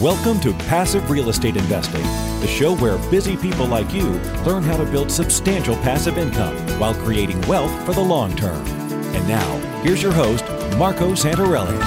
Welcome 0.00 0.40
to 0.40 0.54
Passive 0.54 1.10
Real 1.10 1.28
Estate 1.28 1.54
Investing, 1.54 2.00
the 2.40 2.46
show 2.46 2.74
where 2.76 2.96
busy 3.10 3.36
people 3.36 3.66
like 3.66 3.92
you 3.92 4.08
learn 4.46 4.62
how 4.62 4.78
to 4.78 4.86
build 4.86 5.10
substantial 5.10 5.74
passive 5.76 6.16
income 6.16 6.56
while 6.80 6.94
creating 6.94 7.38
wealth 7.42 7.70
for 7.84 7.92
the 7.92 8.00
long 8.00 8.34
term. 8.34 8.66
And 9.14 9.28
now, 9.28 9.58
here's 9.82 10.02
your 10.02 10.12
host, 10.12 10.46
Marco 10.78 11.12
Santarelli. 11.12 11.78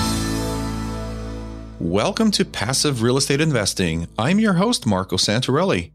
Welcome 1.80 2.30
to 2.30 2.46
Passive 2.46 3.02
Real 3.02 3.18
Estate 3.18 3.42
Investing. 3.42 4.08
I'm 4.20 4.40
your 4.40 4.54
host, 4.54 4.86
Marco 4.86 5.18
Santarelli. 5.18 5.90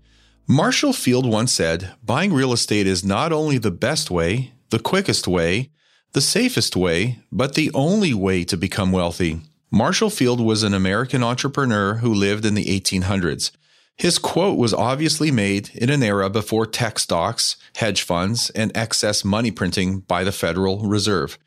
Marshall 0.48 0.92
Field 0.92 1.30
once 1.30 1.52
said, 1.52 1.92
Buying 2.04 2.32
real 2.32 2.52
estate 2.52 2.88
is 2.88 3.04
not 3.04 3.30
only 3.30 3.56
the 3.56 3.70
best 3.70 4.10
way, 4.10 4.52
the 4.70 4.80
quickest 4.80 5.28
way, 5.28 5.70
the 6.10 6.20
safest 6.20 6.74
way, 6.74 7.20
but 7.30 7.54
the 7.54 7.70
only 7.72 8.12
way 8.12 8.42
to 8.42 8.56
become 8.56 8.90
wealthy. 8.90 9.42
Marshall 9.72 10.10
Field 10.10 10.40
was 10.40 10.64
an 10.64 10.74
American 10.74 11.22
entrepreneur 11.22 11.94
who 11.98 12.12
lived 12.12 12.44
in 12.44 12.54
the 12.54 12.64
1800s. 12.64 13.52
His 13.96 14.18
quote 14.18 14.58
was 14.58 14.74
obviously 14.74 15.30
made 15.30 15.70
in 15.74 15.90
an 15.90 16.02
era 16.02 16.28
before 16.28 16.66
tech 16.66 16.98
stocks, 16.98 17.56
hedge 17.76 18.02
funds, 18.02 18.50
and 18.50 18.72
excess 18.74 19.24
money 19.24 19.52
printing 19.52 20.00
by 20.00 20.24
the 20.24 20.32
Federal 20.32 20.80
Reserve. 20.80 21.38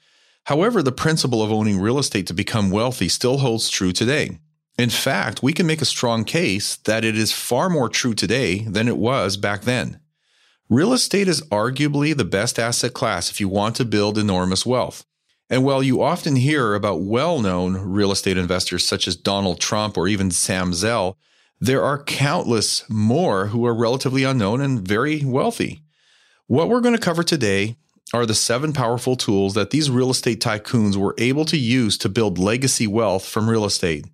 However, 0.46 0.82
the 0.82 0.94
principle 0.94 1.44
of 1.44 1.52
owning 1.52 1.82
real 1.82 2.00
estate 2.00 2.26
to 2.28 2.34
become 2.34 2.72
wealthy 2.72 3.10
still 3.10 3.40
holds 3.40 3.70
true 3.70 3.92
today. 3.92 4.40
In 4.78 4.90
fact, 4.90 5.44
we 5.44 5.52
can 5.52 5.68
make 5.68 5.82
a 5.82 5.86
strong 5.86 6.24
case 6.24 6.78
that 6.78 7.04
it 7.04 7.18
is 7.18 7.34
far 7.34 7.70
more 7.70 7.90
true 7.90 8.14
today 8.14 8.60
than 8.60 8.88
it 8.88 8.98
was 8.98 9.36
back 9.36 9.64
then. 9.64 10.00
Real 10.70 10.94
estate 10.94 11.28
is 11.28 11.42
arguably 11.50 12.16
the 12.16 12.24
best 12.24 12.58
asset 12.58 12.94
class 12.94 13.30
if 13.30 13.42
you 13.42 13.50
want 13.50 13.76
to 13.76 13.86
build 13.86 14.18
enormous 14.18 14.66
wealth. 14.66 15.04
And 15.54 15.64
while 15.64 15.84
you 15.84 16.02
often 16.02 16.36
hear 16.36 16.74
about 16.74 17.02
well 17.02 17.40
known 17.40 17.78
real 17.78 18.12
estate 18.12 18.40
investors 18.40 18.84
such 18.84 19.08
as 19.08 19.16
Donald 19.16 19.60
Trump 19.60 20.00
or 20.00 20.08
even 20.08 20.32
Sam 20.32 20.74
Zell, 20.74 21.16
there 21.62 21.84
are 21.84 22.02
countless 22.04 22.90
more 22.90 23.46
who 23.46 23.64
are 23.68 23.76
relatively 23.76 24.24
unknown 24.24 24.62
and 24.62 24.82
very 24.82 25.24
wealthy. 25.24 25.84
What 26.48 26.70
we're 26.70 26.82
going 26.82 26.96
to 26.96 27.00
cover 27.00 27.22
today 27.22 27.78
are 28.16 28.26
the 28.26 28.34
seven 28.34 28.74
powerful 28.74 29.16
tools 29.16 29.54
that 29.54 29.70
these 29.70 29.92
real 29.92 30.10
estate 30.10 30.42
tycoons 30.42 30.96
were 30.96 31.14
able 31.20 31.46
to 31.46 31.58
use 31.58 32.00
to 32.00 32.10
build 32.10 32.40
legacy 32.40 32.88
wealth 32.88 33.24
from 33.24 33.48
real 33.48 33.64
estate. 33.64 34.08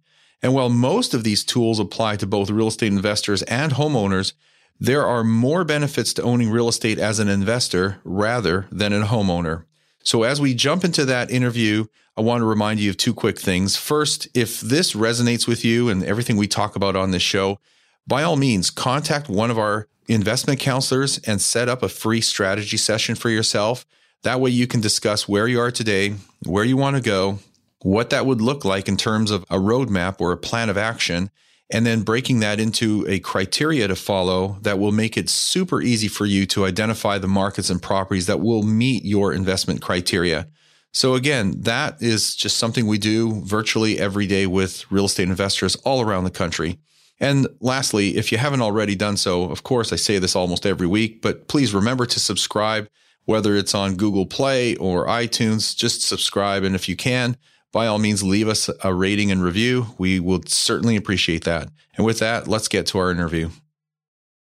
And 0.44 0.54
while 0.54 0.70
most 0.70 1.14
of 1.14 1.24
these 1.24 1.46
tools 1.46 1.80
apply 1.80 2.18
to 2.18 2.28
both 2.28 2.50
real 2.50 2.68
estate 2.68 2.92
investors 2.92 3.44
and 3.44 3.72
homeowners, 3.72 4.34
there 4.78 5.08
are 5.08 5.24
more 5.24 5.64
benefits 5.64 6.12
to 6.16 6.22
owning 6.22 6.50
real 6.50 6.68
estate 6.68 7.00
as 7.00 7.18
an 7.18 7.30
investor 7.30 8.02
rather 8.04 8.68
than 8.74 8.92
a 8.92 9.06
homeowner. 9.06 9.64
So, 10.10 10.24
as 10.24 10.42
we 10.42 10.56
jump 10.56 10.84
into 10.84 11.06
that 11.06 11.30
interview, 11.30 11.86
I 12.18 12.22
want 12.22 12.42
to 12.42 12.46
remind 12.46 12.80
you 12.80 12.90
of 12.90 12.98
two 12.98 13.14
quick 13.14 13.40
things. 13.40 13.76
First, 13.76 14.28
if 14.34 14.60
this 14.60 14.94
resonates 14.94 15.48
with 15.48 15.64
you 15.64 15.88
and 15.88 16.04
everything 16.04 16.36
we 16.36 16.48
talk 16.48 16.76
about 16.76 16.96
on 16.96 17.12
this 17.12 17.22
show, 17.22 17.60
by 18.08 18.24
all 18.24 18.36
means, 18.36 18.72
contact 18.72 19.30
one 19.30 19.52
of 19.52 19.60
our 19.60 19.88
investment 20.08 20.60
counselors 20.60 21.20
and 21.28 21.40
set 21.40 21.70
up 21.70 21.84
a 21.84 21.90
free 21.90 22.22
strategy 22.22 22.76
session 22.76 23.14
for 23.14 23.30
yourself. 23.30 23.86
That 24.24 24.42
way, 24.42 24.50
you 24.50 24.66
can 24.66 24.82
discuss 24.82 25.30
where 25.30 25.48
you 25.48 25.60
are 25.60 25.70
today, 25.70 26.16
where 26.44 26.64
you 26.64 26.76
want 26.76 26.96
to 26.96 27.04
go, 27.04 27.38
what 27.84 28.10
that 28.10 28.26
would 28.26 28.42
look 28.42 28.66
like 28.66 28.88
in 28.88 28.98
terms 28.98 29.30
of 29.30 29.44
a 29.44 29.58
roadmap 29.58 30.20
or 30.20 30.32
a 30.32 30.38
plan 30.38 30.72
of 30.72 30.78
action, 30.80 31.30
and 31.72 31.86
then 31.86 32.02
breaking 32.02 32.40
that 32.40 32.60
into 32.60 33.06
a 33.08 33.20
criteria 33.20 33.88
to 33.88 33.96
follow 33.96 34.58
that 34.62 34.80
will 34.80 34.92
make 34.92 35.18
it 35.18 35.30
super 35.30 35.82
easy 35.82 36.08
for 36.08 36.26
you 36.26 36.46
to 36.48 36.66
identify 36.66 37.18
the 37.18 37.28
markets 37.28 37.70
and 37.70 37.82
properties 37.82 38.26
that 38.26 38.40
will 38.40 38.64
meet 38.64 39.06
your 39.06 39.34
investment 39.34 39.82
criteria. 39.82 40.48
So 40.92 41.14
again, 41.14 41.62
that 41.62 42.02
is 42.02 42.36
just 42.36 42.58
something 42.58 42.88
we 42.88 42.98
do 42.98 43.42
virtually 43.44 44.00
every 44.00 44.26
day 44.26 44.48
with 44.48 44.92
real 44.92 45.06
estate 45.06 45.30
investors 45.30 45.76
all 45.78 46.02
around 46.02 46.24
the 46.24 46.32
country. 46.32 46.80
And 47.20 47.48
lastly, 47.60 48.18
if 48.18 48.32
you 48.32 48.38
haven't 48.38 48.62
already 48.62 48.96
done 48.96 49.18
so, 49.18 49.44
of 49.44 49.64
course, 49.64 49.94
I 49.94 49.98
say 49.98 50.18
this 50.18 50.36
almost 50.36 50.66
every 50.66 50.88
week, 50.88 51.22
but 51.22 51.48
please 51.48 51.74
remember 51.74 52.06
to 52.08 52.20
subscribe, 52.20 52.90
whether 53.26 53.56
it's 53.56 53.76
on 53.76 53.98
Google 53.98 54.26
Play 54.26 54.76
or 54.78 55.06
iTunes, 55.06 55.76
just 55.76 56.02
subscribe. 56.02 56.64
And 56.64 56.76
if 56.76 56.90
you 56.90 56.96
can, 56.96 57.38
by 57.72 57.88
all 57.88 58.00
means, 58.00 58.24
leave 58.24 58.48
us 58.48 58.70
a 58.84 58.94
rating 58.94 59.32
and 59.32 59.44
review. 59.44 59.88
We 59.98 60.20
would 60.20 60.50
certainly 60.50 60.96
appreciate 60.96 61.44
that. 61.44 61.70
And 61.96 62.06
with 62.06 62.20
that, 62.20 62.48
let's 62.48 62.68
get 62.68 62.88
to 62.88 62.98
our 62.98 63.12
interview. 63.12 63.50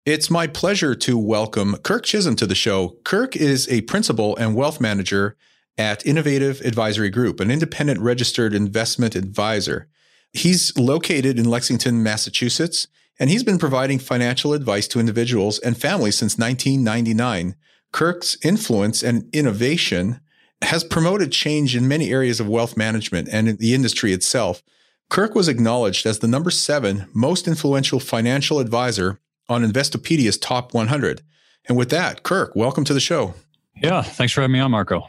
It's 0.07 0.31
my 0.31 0.47
pleasure 0.47 0.95
to 0.95 1.19
welcome 1.19 1.77
Kirk 1.83 2.07
Chisholm 2.07 2.37
to 2.37 2.47
the 2.47 2.55
show. 2.55 2.97
Kirk 3.05 3.37
is 3.37 3.69
a 3.69 3.83
principal 3.83 4.37
and 4.37 4.55
wealth 4.55 4.81
manager 4.81 5.37
at 5.77 6.07
Innovative 6.07 6.63
Advisory 6.63 7.11
Group, 7.11 7.41
an 7.41 7.51
independent 7.51 8.01
registered 8.01 8.55
investment 8.55 9.15
advisor. 9.15 9.89
He's 10.33 10.77
located 10.79 11.39
in 11.39 11.51
Lexington, 11.51 12.03
Massachusetts, 12.03 12.89
and 13.21 13.29
he's 13.29 13.45
been 13.45 13.59
providing 13.59 13.99
financial 13.99 14.55
advice 14.55 14.89
to 14.89 15.01
individuals 15.01 15.59
and 15.59 15.77
families 15.77 16.17
since 16.17 16.39
1999. 16.39 17.55
Kirk's 17.93 18.37
influence 18.43 19.03
and 19.03 19.29
innovation 19.35 20.21
has 20.63 20.85
promoted 20.85 21.33
change 21.33 21.77
in 21.77 21.89
many 21.89 22.11
areas 22.11 22.41
of 22.41 22.49
wealth 22.49 22.77
management 22.77 23.29
and 23.31 23.49
in 23.49 23.57
the 23.57 23.75
industry 23.75 24.13
itself. 24.13 24.63
Kirk 25.09 25.35
was 25.35 25.49
acknowledged 25.49 26.05
as 26.05 26.19
the 26.19 26.29
number 26.29 26.51
seven 26.51 27.07
most 27.15 27.49
influential 27.49 28.01
financial 28.01 28.59
advisor 28.59 29.21
on 29.49 29.65
Investopedia's 29.65 30.37
top 30.37 30.75
100. 30.75 31.23
And 31.67 31.77
with 31.77 31.91
that, 31.91 32.23
Kirk, 32.23 32.55
welcome 32.55 32.85
to 32.85 32.95
the 32.95 33.01
show. 33.01 33.35
Yeah, 33.77 34.03
thanks 34.03 34.33
for 34.33 34.41
having 34.41 34.53
me 34.53 34.61
on, 34.61 34.71
Marco. 34.71 35.09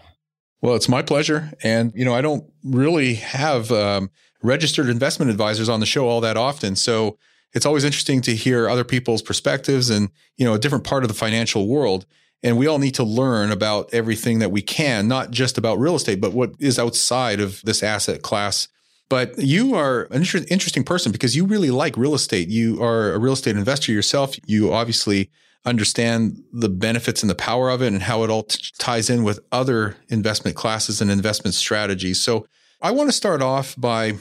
Well, 0.62 0.76
it's 0.76 0.90
my 0.90 1.02
pleasure. 1.02 1.52
And, 1.64 1.92
you 1.96 2.06
know, 2.06 2.14
I 2.14 2.22
don't 2.22 2.50
really 2.64 3.16
have 3.16 3.72
um, 3.72 4.12
registered 4.44 4.90
investment 4.90 5.32
advisors 5.32 5.70
on 5.70 5.80
the 5.80 5.86
show 5.86 6.08
all 6.08 6.22
that 6.22 6.38
often. 6.38 6.76
So 6.76 7.18
it's 7.54 7.66
always 7.66 7.84
interesting 7.84 8.22
to 8.22 8.36
hear 8.36 8.70
other 8.70 8.84
people's 8.84 9.22
perspectives 9.22 9.90
and, 9.90 10.10
you 10.38 10.46
know, 10.46 10.54
a 10.54 10.60
different 10.60 10.84
part 10.84 11.04
of 11.04 11.08
the 11.08 11.14
financial 11.14 11.68
world. 11.68 12.06
And 12.42 12.58
we 12.58 12.68
all 12.68 12.80
need 12.80 12.96
to 12.96 13.04
learn 13.04 13.52
about 13.52 13.94
everything 13.94 14.40
that 14.40 14.52
we 14.52 14.62
can, 14.62 15.08
not 15.08 15.32
just 15.32 15.58
about 15.58 15.80
real 15.80 15.96
estate, 15.96 16.22
but 16.22 16.34
what 16.34 16.52
is 16.60 16.80
outside 16.80 17.40
of 17.40 17.62
this 17.64 17.84
asset 17.84 18.22
class. 18.22 18.70
But 19.10 19.38
you 19.40 19.76
are 19.76 20.04
an 20.12 20.18
inter- 20.18 20.46
interesting 20.50 20.84
person 20.84 21.12
because 21.12 21.36
you 21.36 21.46
really 21.46 21.72
like 21.72 21.98
real 21.98 22.14
estate. 22.14 22.48
You 22.48 22.82
are 22.82 23.12
a 23.14 23.20
real 23.20 23.34
estate 23.34 23.58
investor 23.58 23.92
yourself. 23.92 24.36
You 24.46 24.72
obviously 24.72 25.30
understand 25.66 26.42
the 26.54 26.70
benefits 26.70 27.22
and 27.22 27.30
the 27.30 27.36
power 27.36 27.70
of 27.70 27.82
it 27.82 27.88
and 27.88 28.04
how 28.04 28.24
it 28.24 28.30
all 28.30 28.44
t- 28.44 28.60
ties 28.78 29.10
in 29.10 29.24
with 29.24 29.40
other 29.52 29.98
investment 30.08 30.56
classes 30.56 31.02
and 31.02 31.12
investment 31.12 31.56
strategies. 31.56 32.22
So 32.22 32.48
I 32.82 32.92
want 32.92 33.10
to 33.10 33.14
start 33.14 33.42
off 33.42 33.76
by 33.78 34.14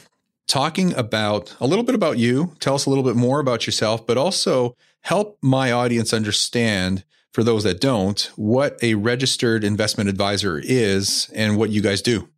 talking 0.48 0.94
about 0.94 1.54
a 1.60 1.66
little 1.66 1.84
bit 1.84 1.94
about 1.94 2.18
you. 2.18 2.54
Tell 2.58 2.74
us 2.74 2.86
a 2.86 2.88
little 2.88 3.04
bit 3.04 3.14
more 3.14 3.38
about 3.38 3.66
yourself, 3.66 4.06
but 4.06 4.16
also 4.16 4.74
help 5.02 5.38
my 5.42 5.70
audience 5.70 6.12
understand 6.12 7.04
for 7.32 7.44
those 7.44 7.64
that 7.64 7.80
don't, 7.80 8.20
what 8.36 8.78
a 8.82 8.94
registered 8.94 9.64
investment 9.64 10.08
advisor 10.08 10.60
is 10.62 11.30
and 11.34 11.56
what 11.56 11.70
you 11.70 11.82
guys 11.82 12.02
do. 12.02 12.28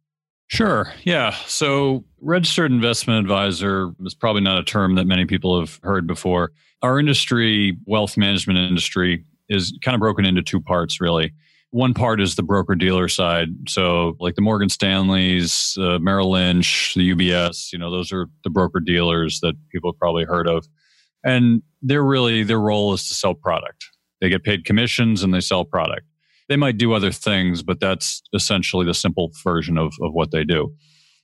Sure. 0.48 0.92
Yeah. 1.04 1.30
So, 1.46 2.04
registered 2.20 2.72
investment 2.72 3.20
advisor 3.20 3.92
is 4.04 4.14
probably 4.14 4.42
not 4.42 4.58
a 4.58 4.64
term 4.64 4.96
that 4.96 5.06
many 5.06 5.24
people 5.24 5.58
have 5.60 5.78
heard 5.84 6.08
before. 6.08 6.50
Our 6.82 6.98
industry, 6.98 7.76
wealth 7.86 8.16
management 8.16 8.58
industry, 8.58 9.24
is 9.48 9.72
kind 9.80 9.94
of 9.94 10.00
broken 10.00 10.24
into 10.24 10.42
two 10.42 10.60
parts, 10.60 11.00
really. 11.00 11.32
One 11.70 11.94
part 11.94 12.20
is 12.20 12.34
the 12.34 12.42
broker 12.42 12.74
dealer 12.74 13.06
side. 13.06 13.48
So, 13.68 14.16
like 14.18 14.34
the 14.34 14.42
Morgan 14.42 14.68
Stanleys, 14.68 15.78
uh, 15.80 16.00
Merrill 16.00 16.32
Lynch, 16.32 16.94
the 16.96 17.14
UBS, 17.14 17.72
you 17.72 17.78
know, 17.78 17.92
those 17.92 18.12
are 18.12 18.26
the 18.42 18.50
broker 18.50 18.80
dealers 18.80 19.38
that 19.40 19.54
people 19.70 19.92
have 19.92 19.98
probably 20.00 20.24
heard 20.24 20.48
of. 20.48 20.66
And 21.22 21.62
they're 21.80 22.02
really, 22.02 22.42
their 22.42 22.58
role 22.58 22.92
is 22.92 23.06
to 23.06 23.14
sell 23.14 23.34
product. 23.34 23.86
They 24.20 24.28
get 24.28 24.44
paid 24.44 24.64
commissions 24.64 25.22
and 25.22 25.32
they 25.32 25.40
sell 25.40 25.64
product. 25.64 26.06
They 26.48 26.56
might 26.56 26.78
do 26.78 26.92
other 26.92 27.12
things, 27.12 27.62
but 27.62 27.80
that's 27.80 28.22
essentially 28.34 28.84
the 28.84 28.94
simple 28.94 29.30
version 29.44 29.78
of, 29.78 29.94
of 30.02 30.12
what 30.12 30.32
they 30.32 30.44
do. 30.44 30.74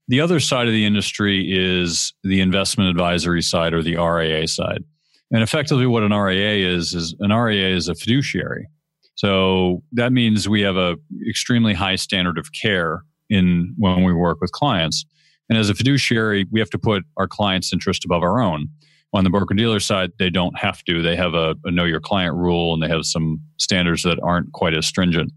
The 0.09 0.21
other 0.21 0.39
side 0.39 0.69
of 0.69 0.73
the 0.73 0.87
industry 0.87 1.53
is 1.53 2.13
the 2.23 2.41
investment 2.41 2.91
advisory 2.91 3.43
side 3.43 3.75
or 3.75 3.83
the 3.83 3.97
RIA 3.97 4.47
side. 4.47 4.85
And 5.33 5.43
effectively, 5.43 5.87
what 5.87 6.05
an 6.05 6.13
RIA 6.13 6.73
is, 6.73 6.95
is 6.95 7.17
an 7.19 7.33
RIA 7.33 7.75
is 7.75 7.89
a 7.89 7.95
fiduciary. 7.97 8.69
So 9.17 9.83
that 9.93 10.13
means 10.13 10.49
we 10.49 10.61
have 10.61 10.77
a 10.77 10.97
extremely 11.29 11.75
high 11.75 11.97
standard 11.97 12.39
of 12.39 12.53
care 12.53 13.03
in 13.29 13.75
when 13.79 14.05
we 14.05 14.13
work 14.13 14.39
with 14.41 14.53
clients. 14.53 15.05
And 15.49 15.59
as 15.59 15.71
a 15.71 15.75
fiduciary, 15.75 16.47
we 16.53 16.61
have 16.61 16.71
to 16.71 16.79
put 16.79 17.05
our 17.17 17.27
client's 17.27 17.73
interest 17.73 18.05
above 18.05 18.23
our 18.23 18.41
own. 18.41 18.69
On 19.17 19.25
the 19.25 19.31
broker 19.31 19.55
dealer 19.55 19.81
side, 19.81 20.13
they 20.19 20.29
don't 20.29 20.59
have 20.59 20.85
to. 20.85 21.03
They 21.03 21.17
have 21.17 21.33
a, 21.33 21.57
a 21.65 21.71
know 21.71 21.85
your 21.85 22.01
client 22.01 22.35
rule 22.37 22.75
and 22.75 22.83
they 22.83 22.89
have 22.89 23.07
some 23.07 23.41
standards 23.57 24.03
that 24.03 24.21
aren't 24.23 24.53
quite 24.53 24.75
as 24.75 24.87
stringent. 24.87 25.33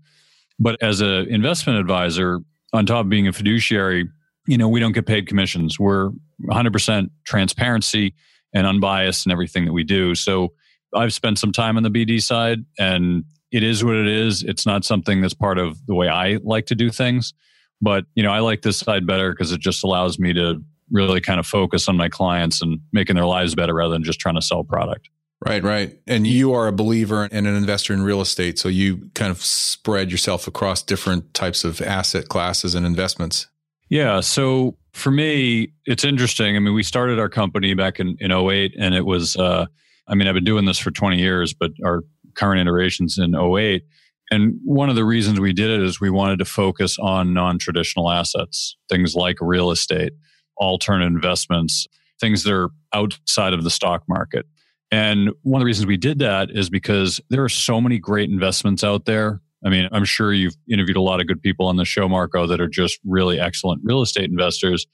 But 0.59 0.81
as 0.83 0.99
an 0.99 1.27
investment 1.29 1.79
advisor, 1.79 2.41
on 2.73 2.85
top 2.85 3.05
of 3.05 3.09
being 3.09 3.27
a 3.27 3.33
fiduciary, 3.33 4.09
you 4.47 4.57
know, 4.57 4.67
we 4.67 4.81
don't 4.81 4.91
get 4.91 5.05
paid 5.05 5.27
commissions. 5.27 5.79
We're 5.79 6.11
100% 6.43 7.09
transparency 7.23 8.13
and 8.53 8.67
unbiased 8.67 9.25
in 9.25 9.31
everything 9.31 9.63
that 9.65 9.73
we 9.73 9.85
do. 9.85 10.13
So 10.13 10.53
I've 10.93 11.13
spent 11.13 11.39
some 11.39 11.53
time 11.53 11.77
on 11.77 11.83
the 11.83 11.89
BD 11.89 12.21
side 12.21 12.65
and 12.77 13.23
it 13.51 13.63
is 13.63 13.83
what 13.83 13.95
it 13.95 14.07
is. 14.07 14.43
It's 14.43 14.65
not 14.65 14.83
something 14.83 15.21
that's 15.21 15.33
part 15.33 15.57
of 15.57 15.85
the 15.85 15.95
way 15.95 16.09
I 16.09 16.39
like 16.43 16.65
to 16.65 16.75
do 16.75 16.89
things. 16.89 17.33
But, 17.81 18.05
you 18.15 18.23
know, 18.23 18.31
I 18.31 18.39
like 18.39 18.61
this 18.61 18.79
side 18.79 19.07
better 19.07 19.31
because 19.31 19.53
it 19.53 19.61
just 19.61 19.85
allows 19.85 20.19
me 20.19 20.33
to 20.33 20.61
really 20.91 21.21
kind 21.21 21.39
of 21.39 21.45
focus 21.45 21.87
on 21.87 21.97
my 21.97 22.09
clients 22.09 22.61
and 22.61 22.79
making 22.91 23.15
their 23.15 23.25
lives 23.25 23.55
better 23.55 23.73
rather 23.73 23.93
than 23.93 24.03
just 24.03 24.19
trying 24.19 24.35
to 24.35 24.41
sell 24.41 24.63
product. 24.63 25.09
Right, 25.45 25.63
right. 25.63 25.97
And 26.05 26.27
you 26.27 26.53
are 26.53 26.67
a 26.67 26.73
believer 26.73 27.29
and 27.31 27.47
an 27.47 27.55
investor 27.55 27.93
in 27.93 28.03
real 28.03 28.19
estate. 28.19 28.59
So 28.59 28.67
you 28.67 29.09
kind 29.13 29.31
of 29.31 29.41
spread 29.41 30.11
yourself 30.11 30.47
across 30.47 30.81
different 30.83 31.33
types 31.33 31.63
of 31.63 31.81
asset 31.81 32.27
classes 32.27 32.75
and 32.75 32.85
investments. 32.85 33.47
Yeah. 33.89 34.19
So 34.19 34.77
for 34.91 35.11
me, 35.11 35.71
it's 35.85 36.03
interesting. 36.03 36.57
I 36.57 36.59
mean, 36.59 36.73
we 36.73 36.83
started 36.83 37.19
our 37.19 37.29
company 37.29 37.73
back 37.73 38.01
in, 38.01 38.17
in 38.19 38.31
08 38.31 38.75
and 38.77 38.93
it 38.93 39.05
was, 39.05 39.37
uh, 39.37 39.65
I 40.09 40.15
mean, 40.15 40.27
I've 40.27 40.33
been 40.33 40.43
doing 40.43 40.65
this 40.65 40.77
for 40.77 40.91
20 40.91 41.17
years, 41.17 41.53
but 41.53 41.71
our 41.85 42.03
current 42.35 42.59
iterations 42.59 43.17
in 43.17 43.33
08. 43.33 43.83
And 44.31 44.59
one 44.63 44.89
of 44.89 44.95
the 44.95 45.05
reasons 45.05 45.39
we 45.39 45.53
did 45.53 45.69
it 45.69 45.81
is 45.81 45.99
we 46.01 46.09
wanted 46.09 46.39
to 46.39 46.45
focus 46.45 46.97
on 46.99 47.33
non 47.33 47.57
traditional 47.57 48.11
assets, 48.11 48.75
things 48.89 49.15
like 49.15 49.37
real 49.41 49.71
estate, 49.71 50.13
alternate 50.59 51.07
investments, 51.07 51.87
things 52.19 52.43
that 52.43 52.53
are 52.53 52.69
outside 52.93 53.53
of 53.53 53.63
the 53.63 53.69
stock 53.69 54.03
market. 54.07 54.45
And 54.91 55.31
one 55.43 55.61
of 55.61 55.63
the 55.63 55.67
reasons 55.67 55.85
we 55.85 55.97
did 55.97 56.19
that 56.19 56.49
is 56.51 56.69
because 56.69 57.21
there 57.29 57.43
are 57.43 57.49
so 57.49 57.79
many 57.79 57.99
great 57.99 58.29
investments 58.29 58.83
out 58.83 59.05
there. 59.05 59.41
I 59.63 59.69
mean, 59.69 59.87
I'm 59.91 60.05
sure 60.05 60.33
you've 60.33 60.55
interviewed 60.69 60.97
a 60.97 61.01
lot 61.01 61.19
of 61.19 61.27
good 61.27 61.41
people 61.41 61.67
on 61.67 61.75
the 61.75 61.85
show, 61.85 62.07
Marco, 62.07 62.47
that 62.47 62.61
are 62.61 62.67
just 62.67 62.99
really 63.05 63.39
excellent 63.39 63.81
real 63.83 64.01
estate 64.01 64.29
investors. 64.29 64.87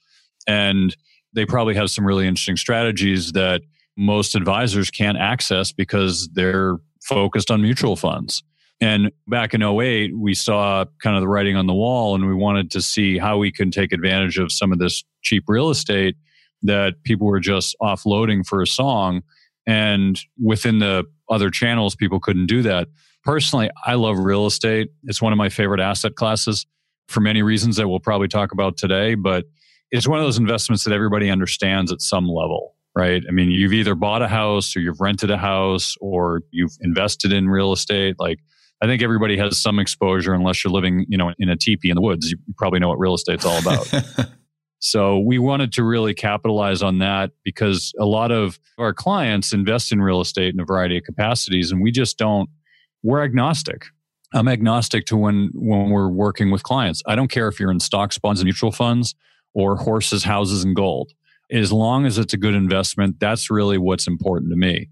And 0.46 0.94
they 1.32 1.46
probably 1.46 1.74
have 1.74 1.90
some 1.90 2.06
really 2.06 2.26
interesting 2.26 2.56
strategies 2.56 3.32
that 3.32 3.62
most 3.96 4.34
advisors 4.34 4.90
can't 4.90 5.16
access 5.16 5.72
because 5.72 6.28
they're 6.32 6.76
focused 7.02 7.50
on 7.50 7.62
mutual 7.62 7.96
funds. 7.96 8.42
And 8.80 9.10
back 9.26 9.54
in 9.54 9.62
08, 9.62 10.18
we 10.18 10.34
saw 10.34 10.84
kind 11.02 11.16
of 11.16 11.22
the 11.22 11.28
writing 11.28 11.56
on 11.56 11.66
the 11.66 11.74
wall 11.74 12.14
and 12.14 12.26
we 12.26 12.34
wanted 12.34 12.70
to 12.72 12.82
see 12.82 13.18
how 13.18 13.38
we 13.38 13.50
can 13.50 13.70
take 13.70 13.92
advantage 13.92 14.38
of 14.38 14.52
some 14.52 14.70
of 14.70 14.78
this 14.78 15.02
cheap 15.22 15.44
real 15.48 15.70
estate 15.70 16.16
that 16.62 17.02
people 17.04 17.26
were 17.26 17.40
just 17.40 17.74
offloading 17.80 18.44
for 18.44 18.60
a 18.60 18.66
song 18.66 19.22
and 19.66 20.20
within 20.42 20.78
the 20.78 21.04
other 21.28 21.50
channels, 21.50 21.96
people 21.96 22.20
couldn't 22.20 22.46
do 22.46 22.62
that. 22.62 22.88
Personally, 23.24 23.70
I 23.84 23.94
love 23.94 24.18
real 24.18 24.46
estate. 24.46 24.88
It's 25.04 25.20
one 25.20 25.32
of 25.32 25.36
my 25.36 25.48
favorite 25.48 25.80
asset 25.80 26.14
classes 26.14 26.64
for 27.08 27.20
many 27.20 27.42
reasons 27.42 27.76
that 27.76 27.88
we'll 27.88 28.00
probably 28.00 28.28
talk 28.28 28.52
about 28.52 28.76
today. 28.76 29.16
But 29.16 29.44
it's 29.90 30.06
one 30.06 30.18
of 30.18 30.24
those 30.24 30.38
investments 30.38 30.84
that 30.84 30.92
everybody 30.92 31.30
understands 31.30 31.90
at 31.90 32.00
some 32.00 32.28
level, 32.28 32.76
right? 32.94 33.22
I 33.28 33.32
mean, 33.32 33.50
you've 33.50 33.72
either 33.72 33.94
bought 33.96 34.22
a 34.22 34.28
house 34.28 34.76
or 34.76 34.80
you've 34.80 35.00
rented 35.00 35.30
a 35.30 35.38
house 35.38 35.96
or 36.00 36.42
you've 36.52 36.76
invested 36.80 37.32
in 37.32 37.48
real 37.48 37.72
estate. 37.72 38.16
Like, 38.18 38.38
I 38.82 38.86
think 38.86 39.02
everybody 39.02 39.38
has 39.38 39.58
some 39.58 39.78
exposure 39.78 40.34
unless 40.34 40.62
you're 40.62 40.72
living, 40.72 41.06
you 41.08 41.16
know, 41.16 41.32
in 41.38 41.48
a 41.48 41.56
teepee 41.56 41.90
in 41.90 41.94
the 41.94 42.02
woods. 42.02 42.30
You 42.30 42.38
probably 42.56 42.78
know 42.78 42.88
what 42.88 42.98
real 42.98 43.14
estate's 43.14 43.44
all 43.44 43.58
about. 43.58 43.90
So 44.78 45.18
we 45.18 45.38
wanted 45.38 45.72
to 45.72 45.84
really 45.84 46.14
capitalize 46.14 46.82
on 46.82 46.98
that 46.98 47.30
because 47.44 47.92
a 47.98 48.04
lot 48.04 48.30
of 48.30 48.58
our 48.78 48.92
clients 48.92 49.52
invest 49.52 49.90
in 49.90 50.02
real 50.02 50.20
estate 50.20 50.54
in 50.54 50.60
a 50.60 50.64
variety 50.64 50.98
of 50.98 51.04
capacities 51.04 51.72
and 51.72 51.82
we 51.82 51.90
just 51.90 52.18
don't 52.18 52.48
we're 53.02 53.22
agnostic. 53.22 53.86
I'm 54.34 54.48
agnostic 54.48 55.06
to 55.06 55.16
when 55.16 55.50
when 55.54 55.90
we're 55.90 56.08
working 56.08 56.50
with 56.50 56.62
clients. 56.62 57.02
I 57.06 57.14
don't 57.14 57.28
care 57.28 57.48
if 57.48 57.58
you're 57.58 57.70
in 57.70 57.80
stocks, 57.80 58.18
bonds 58.18 58.40
and 58.40 58.46
mutual 58.46 58.72
funds 58.72 59.14
or 59.54 59.76
horses, 59.76 60.24
houses 60.24 60.64
and 60.64 60.76
gold. 60.76 61.12
As 61.50 61.72
long 61.72 62.04
as 62.04 62.18
it's 62.18 62.34
a 62.34 62.36
good 62.36 62.54
investment, 62.54 63.18
that's 63.20 63.50
really 63.50 63.78
what's 63.78 64.06
important 64.06 64.50
to 64.50 64.56
me. 64.56 64.88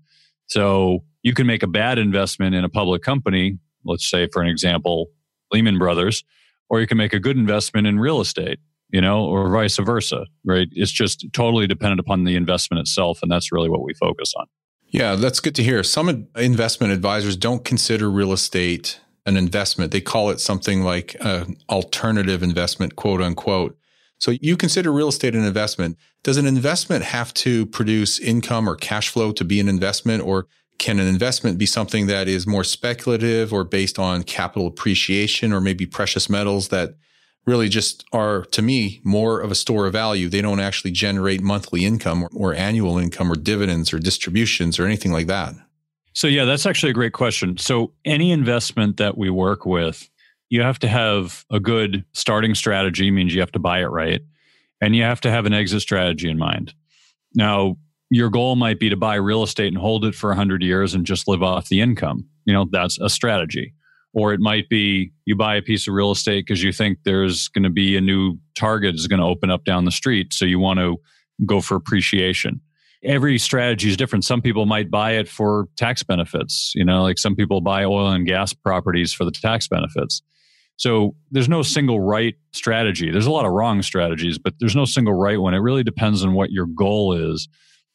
So 0.46 1.04
you 1.22 1.34
can 1.34 1.46
make 1.46 1.62
a 1.62 1.66
bad 1.66 1.98
investment 1.98 2.54
in 2.54 2.64
a 2.64 2.68
public 2.68 3.02
company, 3.02 3.58
let's 3.84 4.08
say 4.08 4.28
for 4.32 4.42
an 4.42 4.48
example, 4.48 5.10
Lehman 5.52 5.78
Brothers, 5.78 6.24
or 6.68 6.80
you 6.80 6.86
can 6.86 6.98
make 6.98 7.12
a 7.12 7.20
good 7.20 7.36
investment 7.36 7.86
in 7.86 7.98
real 7.98 8.20
estate 8.20 8.58
you 8.94 9.00
know, 9.00 9.24
or 9.24 9.50
vice 9.50 9.76
versa, 9.78 10.24
right? 10.44 10.68
It's 10.70 10.92
just 10.92 11.26
totally 11.32 11.66
dependent 11.66 11.98
upon 11.98 12.22
the 12.22 12.36
investment 12.36 12.80
itself. 12.80 13.18
And 13.22 13.30
that's 13.30 13.50
really 13.50 13.68
what 13.68 13.82
we 13.82 13.92
focus 13.94 14.32
on. 14.36 14.46
Yeah, 14.86 15.16
that's 15.16 15.40
good 15.40 15.56
to 15.56 15.64
hear. 15.64 15.82
Some 15.82 16.28
investment 16.36 16.92
advisors 16.92 17.36
don't 17.36 17.64
consider 17.64 18.08
real 18.08 18.32
estate 18.32 19.00
an 19.26 19.36
investment. 19.36 19.90
They 19.90 20.00
call 20.00 20.30
it 20.30 20.38
something 20.38 20.82
like 20.82 21.16
an 21.20 21.56
alternative 21.68 22.44
investment, 22.44 22.94
quote 22.94 23.20
unquote. 23.20 23.76
So 24.18 24.30
you 24.40 24.56
consider 24.56 24.92
real 24.92 25.08
estate 25.08 25.34
an 25.34 25.44
investment. 25.44 25.98
Does 26.22 26.36
an 26.36 26.46
investment 26.46 27.02
have 27.04 27.34
to 27.34 27.66
produce 27.66 28.20
income 28.20 28.68
or 28.68 28.76
cash 28.76 29.08
flow 29.08 29.32
to 29.32 29.44
be 29.44 29.58
an 29.58 29.68
investment? 29.68 30.22
Or 30.22 30.46
can 30.78 30.98
an 30.98 31.06
investment 31.06 31.58
be 31.58 31.66
something 31.66 32.06
that 32.06 32.28
is 32.28 32.46
more 32.46 32.64
speculative 32.64 33.52
or 33.52 33.64
based 33.64 33.98
on 33.98 34.22
capital 34.22 34.66
appreciation 34.66 35.52
or 35.52 35.60
maybe 35.60 35.86
precious 35.86 36.28
metals 36.28 36.68
that 36.68 36.96
really 37.46 37.68
just 37.68 38.04
are, 38.12 38.44
to 38.46 38.62
me, 38.62 39.00
more 39.04 39.40
of 39.40 39.50
a 39.50 39.54
store 39.54 39.86
of 39.86 39.92
value. 39.92 40.28
They 40.28 40.40
don't 40.40 40.60
actually 40.60 40.90
generate 40.90 41.42
monthly 41.42 41.84
income 41.84 42.24
or, 42.24 42.30
or, 42.34 42.54
annual 42.54 42.98
income 42.98 43.30
or 43.30 43.36
dividends 43.36 43.92
or 43.92 43.98
distributions 43.98 44.78
or 44.78 44.86
anything 44.86 45.12
like 45.12 45.26
that. 45.26 45.54
So, 46.14 46.26
yeah, 46.26 46.44
that's 46.44 46.64
actually 46.64 46.90
a 46.90 46.94
great 46.94 47.12
question. 47.12 47.58
So, 47.58 47.92
any 48.04 48.30
investment 48.30 48.96
that 48.96 49.18
we 49.18 49.30
work 49.30 49.66
with, 49.66 50.08
you 50.48 50.62
have 50.62 50.78
to 50.80 50.88
have 50.88 51.44
a 51.50 51.60
good 51.60 52.04
starting 52.12 52.54
strategy, 52.54 53.10
means 53.10 53.34
you 53.34 53.40
have 53.40 53.52
to 53.52 53.58
buy 53.58 53.80
it 53.80 53.86
right, 53.86 54.22
and 54.80 54.94
you 54.94 55.02
have 55.02 55.20
to 55.22 55.30
have 55.30 55.44
an 55.44 55.52
exit 55.52 55.82
strategy 55.82 56.30
in 56.30 56.38
mind. 56.38 56.72
Now, 57.34 57.76
your 58.14 58.30
goal 58.30 58.56
might 58.56 58.78
be 58.78 58.88
to 58.88 58.96
buy 58.96 59.16
real 59.16 59.42
estate 59.42 59.68
and 59.68 59.78
hold 59.78 60.04
it 60.04 60.14
for 60.14 60.30
100 60.30 60.62
years 60.62 60.94
and 60.94 61.04
just 61.04 61.26
live 61.26 61.42
off 61.42 61.68
the 61.68 61.80
income. 61.80 62.26
You 62.44 62.54
know, 62.54 62.66
that's 62.70 62.98
a 63.00 63.08
strategy. 63.08 63.74
Or 64.12 64.32
it 64.32 64.40
might 64.40 64.68
be 64.68 65.10
you 65.24 65.34
buy 65.34 65.56
a 65.56 65.62
piece 65.62 65.88
of 65.88 65.94
real 65.94 66.12
estate 66.12 66.46
because 66.46 66.62
you 66.62 66.72
think 66.72 66.98
there's 67.04 67.48
going 67.48 67.64
to 67.64 67.70
be 67.70 67.96
a 67.96 68.00
new 68.00 68.38
target 68.54 68.94
is 68.94 69.08
going 69.08 69.20
to 69.20 69.26
open 69.26 69.50
up 69.50 69.64
down 69.64 69.84
the 69.84 69.90
street 69.90 70.32
so 70.32 70.44
you 70.44 70.58
want 70.60 70.78
to 70.78 70.96
go 71.44 71.60
for 71.60 71.74
appreciation. 71.74 72.60
Every 73.02 73.38
strategy 73.38 73.90
is 73.90 73.96
different. 73.96 74.24
Some 74.24 74.40
people 74.40 74.64
might 74.66 74.90
buy 74.90 75.12
it 75.12 75.28
for 75.28 75.68
tax 75.76 76.02
benefits 76.04 76.72
you 76.76 76.84
know 76.84 77.02
like 77.02 77.18
some 77.18 77.34
people 77.34 77.60
buy 77.60 77.84
oil 77.84 78.10
and 78.12 78.24
gas 78.24 78.52
properties 78.52 79.12
for 79.12 79.24
the 79.24 79.32
tax 79.32 79.66
benefits. 79.66 80.22
So 80.76 81.14
there's 81.30 81.48
no 81.48 81.62
single 81.62 82.00
right 82.00 82.34
strategy. 82.52 83.10
There's 83.10 83.26
a 83.26 83.30
lot 83.32 83.46
of 83.46 83.52
wrong 83.52 83.82
strategies 83.82 84.38
but 84.38 84.54
there's 84.60 84.76
no 84.76 84.84
single 84.84 85.14
right 85.14 85.40
one. 85.40 85.54
It 85.54 85.58
really 85.58 85.82
depends 85.82 86.24
on 86.24 86.34
what 86.34 86.52
your 86.52 86.66
goal 86.66 87.12
is 87.14 87.48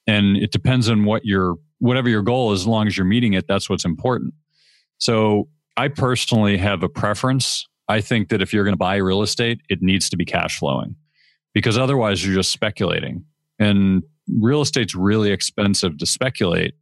and 0.09 0.37
it 0.37 0.51
depends 0.51 0.89
on 0.89 1.05
what 1.05 1.25
your 1.25 1.55
whatever 1.79 2.09
your 2.09 2.21
goal 2.21 2.51
is 2.51 2.61
as 2.61 2.67
long 2.67 2.87
as 2.87 2.97
you're 2.97 3.05
meeting 3.05 3.33
it 3.33 3.45
that's 3.47 3.69
what's 3.69 3.85
important 3.85 4.33
so 4.99 5.47
I 5.79 5.87
personally 5.87 6.57
have 6.57 6.83
a 6.83 6.89
preference. 6.89 7.65
I 7.87 8.01
think 8.01 8.27
that 8.29 8.41
if 8.41 8.53
you're 8.53 8.65
going 8.65 8.73
to 8.73 8.77
buy 8.77 8.97
real 8.97 9.21
estate, 9.21 9.61
it 9.69 9.81
needs 9.81 10.09
to 10.09 10.17
be 10.17 10.25
cash 10.25 10.59
flowing 10.59 10.97
because 11.53 11.77
otherwise 11.77 12.23
you're 12.23 12.35
just 12.35 12.51
speculating. 12.51 13.23
And 13.57 14.03
real 14.27 14.61
estate's 14.61 14.93
really 14.93 15.31
expensive 15.31 15.97
to 15.97 16.05
speculate. 16.05 16.75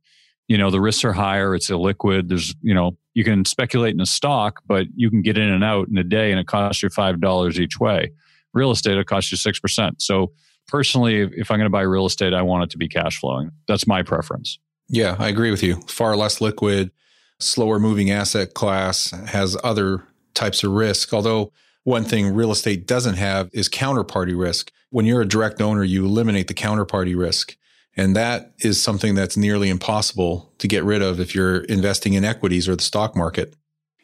You 0.48 0.58
know, 0.58 0.72
the 0.72 0.82
risks 0.82 1.06
are 1.06 1.14
higher, 1.14 1.54
it's 1.54 1.70
illiquid. 1.70 2.28
There's, 2.30 2.56
you 2.62 2.74
know, 2.74 2.98
you 3.14 3.24
can 3.24 3.46
speculate 3.46 3.94
in 3.94 4.02
a 4.02 4.06
stock, 4.08 4.62
but 4.66 4.88
you 4.96 5.12
can 5.12 5.22
get 5.22 5.38
in 5.38 5.48
and 5.48 5.64
out 5.64 5.90
in 5.90 5.98
a 6.00 6.04
day 6.04 6.32
and 6.32 6.40
it 6.40 6.48
costs 6.48 6.82
you 6.82 6.90
$5 6.90 7.60
each 7.60 7.80
way. 7.80 8.12
Real 8.54 8.72
estate, 8.72 8.98
it 8.98 9.06
costs 9.06 9.32
you 9.32 9.38
6%. 9.38 10.02
So 10.02 10.32
personally, 10.68 11.22
if 11.22 11.52
I'm 11.52 11.58
going 11.58 11.66
to 11.66 11.70
buy 11.70 11.82
real 11.82 12.06
estate, 12.06 12.34
I 12.34 12.42
want 12.42 12.64
it 12.64 12.70
to 12.72 12.78
be 12.78 12.88
cash 12.88 13.20
flowing. 13.20 13.52
That's 13.68 13.88
my 13.88 14.04
preference. 14.04 14.60
Yeah, 14.90 15.16
I 15.20 15.28
agree 15.28 15.52
with 15.52 15.64
you. 15.64 15.82
Far 15.88 16.16
less 16.16 16.40
liquid 16.42 16.92
slower 17.40 17.80
moving 17.80 18.10
asset 18.10 18.54
class 18.54 19.12
has 19.12 19.58
other 19.64 20.04
types 20.34 20.64
of 20.64 20.72
risk. 20.72 21.14
Although 21.14 21.52
one 21.84 22.04
thing 22.04 22.34
real 22.34 22.52
estate 22.52 22.88
doesn't 22.88 23.16
have 23.16 23.50
is 23.54 23.70
counterparty 23.70 24.38
risk. 24.38 24.72
When 24.90 25.06
you're 25.06 25.22
a 25.22 25.28
direct 25.28 25.62
owner, 25.62 25.84
you 25.84 26.06
eliminate 26.06 26.48
the 26.48 26.54
counterparty 26.54 27.18
risk. 27.18 27.56
And 27.96 28.16
that 28.16 28.54
is 28.60 28.82
something 28.82 29.16
that's 29.16 29.36
nearly 29.36 29.70
impossible 29.70 30.54
to 30.60 30.68
get 30.68 30.84
rid 30.84 31.02
of 31.02 31.20
if 31.20 31.34
you're 31.34 31.62
investing 31.62 32.14
in 32.14 32.24
equities 32.24 32.70
or 32.70 32.76
the 32.76 32.84
stock 32.84 33.16
market. 33.16 33.56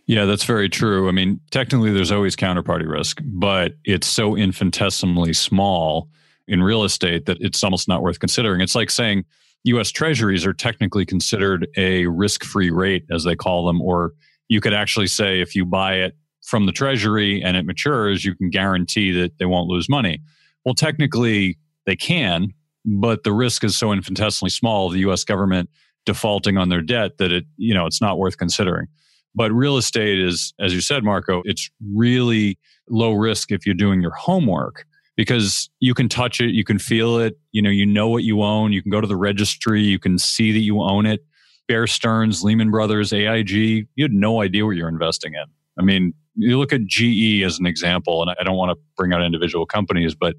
Yeah, 0.05 0.25
that's 0.25 0.43
very 0.43 0.67
true. 0.67 1.07
I 1.07 1.11
mean, 1.11 1.39
technically, 1.51 1.93
there's 1.93 2.11
always 2.11 2.35
counterparty 2.35 2.89
risk, 2.89 3.21
but 3.23 3.75
it's 3.85 4.07
so 4.07 4.35
infinitesimally 4.35 5.33
small 5.33 6.09
in 6.47 6.61
real 6.63 6.83
estate 6.83 7.25
that 7.25 7.37
it's 7.39 7.63
almost 7.63 7.87
not 7.87 8.01
worth 8.01 8.19
considering. 8.19 8.61
It's 8.61 8.75
like 8.75 8.89
saying, 8.89 9.25
US 9.65 9.91
treasuries 9.91 10.45
are 10.45 10.53
technically 10.53 11.05
considered 11.05 11.67
a 11.77 12.05
risk 12.07 12.43
free 12.43 12.69
rate, 12.69 13.05
as 13.11 13.23
they 13.23 13.35
call 13.35 13.65
them, 13.65 13.81
or 13.81 14.11
you 14.49 14.59
could 14.59 14.73
actually 14.73 15.07
say 15.07 15.39
if 15.39 15.55
you 15.55 15.65
buy 15.65 15.95
it 15.95 16.15
from 16.43 16.65
the 16.65 16.73
treasury 16.73 17.41
and 17.41 17.55
it 17.55 17.65
matures, 17.65 18.25
you 18.25 18.35
can 18.35 18.49
guarantee 18.49 19.11
that 19.11 19.37
they 19.39 19.45
won't 19.45 19.69
lose 19.69 19.87
money. 19.87 20.19
Well, 20.65 20.75
technically, 20.75 21.57
they 21.85 21.95
can, 21.95 22.53
but 22.85 23.23
the 23.23 23.31
risk 23.31 23.63
is 23.63 23.77
so 23.77 23.93
infinitesimally 23.93 24.49
small 24.49 24.89
the 24.89 24.99
US 24.99 25.23
government 25.23 25.69
defaulting 26.05 26.57
on 26.57 26.67
their 26.67 26.81
debt 26.81 27.17
that 27.17 27.31
it, 27.31 27.45
you 27.55 27.73
know, 27.73 27.85
it's 27.85 28.01
not 28.01 28.17
worth 28.17 28.37
considering. 28.37 28.87
But 29.33 29.51
real 29.51 29.77
estate 29.77 30.19
is, 30.19 30.53
as 30.59 30.73
you 30.73 30.81
said, 30.81 31.03
Marco, 31.03 31.41
it's 31.45 31.71
really 31.93 32.59
low 32.89 33.13
risk 33.13 33.51
if 33.51 33.65
you're 33.65 33.73
doing 33.73 34.01
your 34.01 34.11
homework 34.11 34.85
because 35.15 35.69
you 35.79 35.93
can 35.93 36.09
touch 36.09 36.41
it, 36.41 36.53
you 36.53 36.63
can 36.63 36.79
feel 36.79 37.17
it, 37.19 37.37
you 37.51 37.61
know, 37.61 37.69
you 37.69 37.85
know 37.85 38.07
what 38.07 38.23
you 38.23 38.41
own, 38.41 38.73
you 38.73 38.81
can 38.81 38.91
go 38.91 39.01
to 39.01 39.07
the 39.07 39.15
registry, 39.15 39.81
you 39.81 39.99
can 39.99 40.17
see 40.17 40.51
that 40.51 40.59
you 40.59 40.81
own 40.81 41.05
it. 41.05 41.23
Bear 41.67 41.87
Stearns, 41.87 42.43
Lehman 42.43 42.71
Brothers, 42.71 43.13
AIG, 43.13 43.49
you 43.95 44.03
had 44.03 44.11
no 44.11 44.41
idea 44.41 44.65
what 44.65 44.75
you're 44.75 44.89
investing 44.89 45.33
in. 45.33 45.45
I 45.79 45.83
mean, 45.83 46.13
you 46.35 46.57
look 46.57 46.73
at 46.73 46.85
GE 46.85 47.43
as 47.43 47.59
an 47.59 47.65
example, 47.65 48.21
and 48.21 48.35
I 48.39 48.43
don't 48.43 48.57
want 48.57 48.71
to 48.71 48.81
bring 48.97 49.13
out 49.13 49.21
individual 49.21 49.65
companies, 49.65 50.15
but 50.15 50.35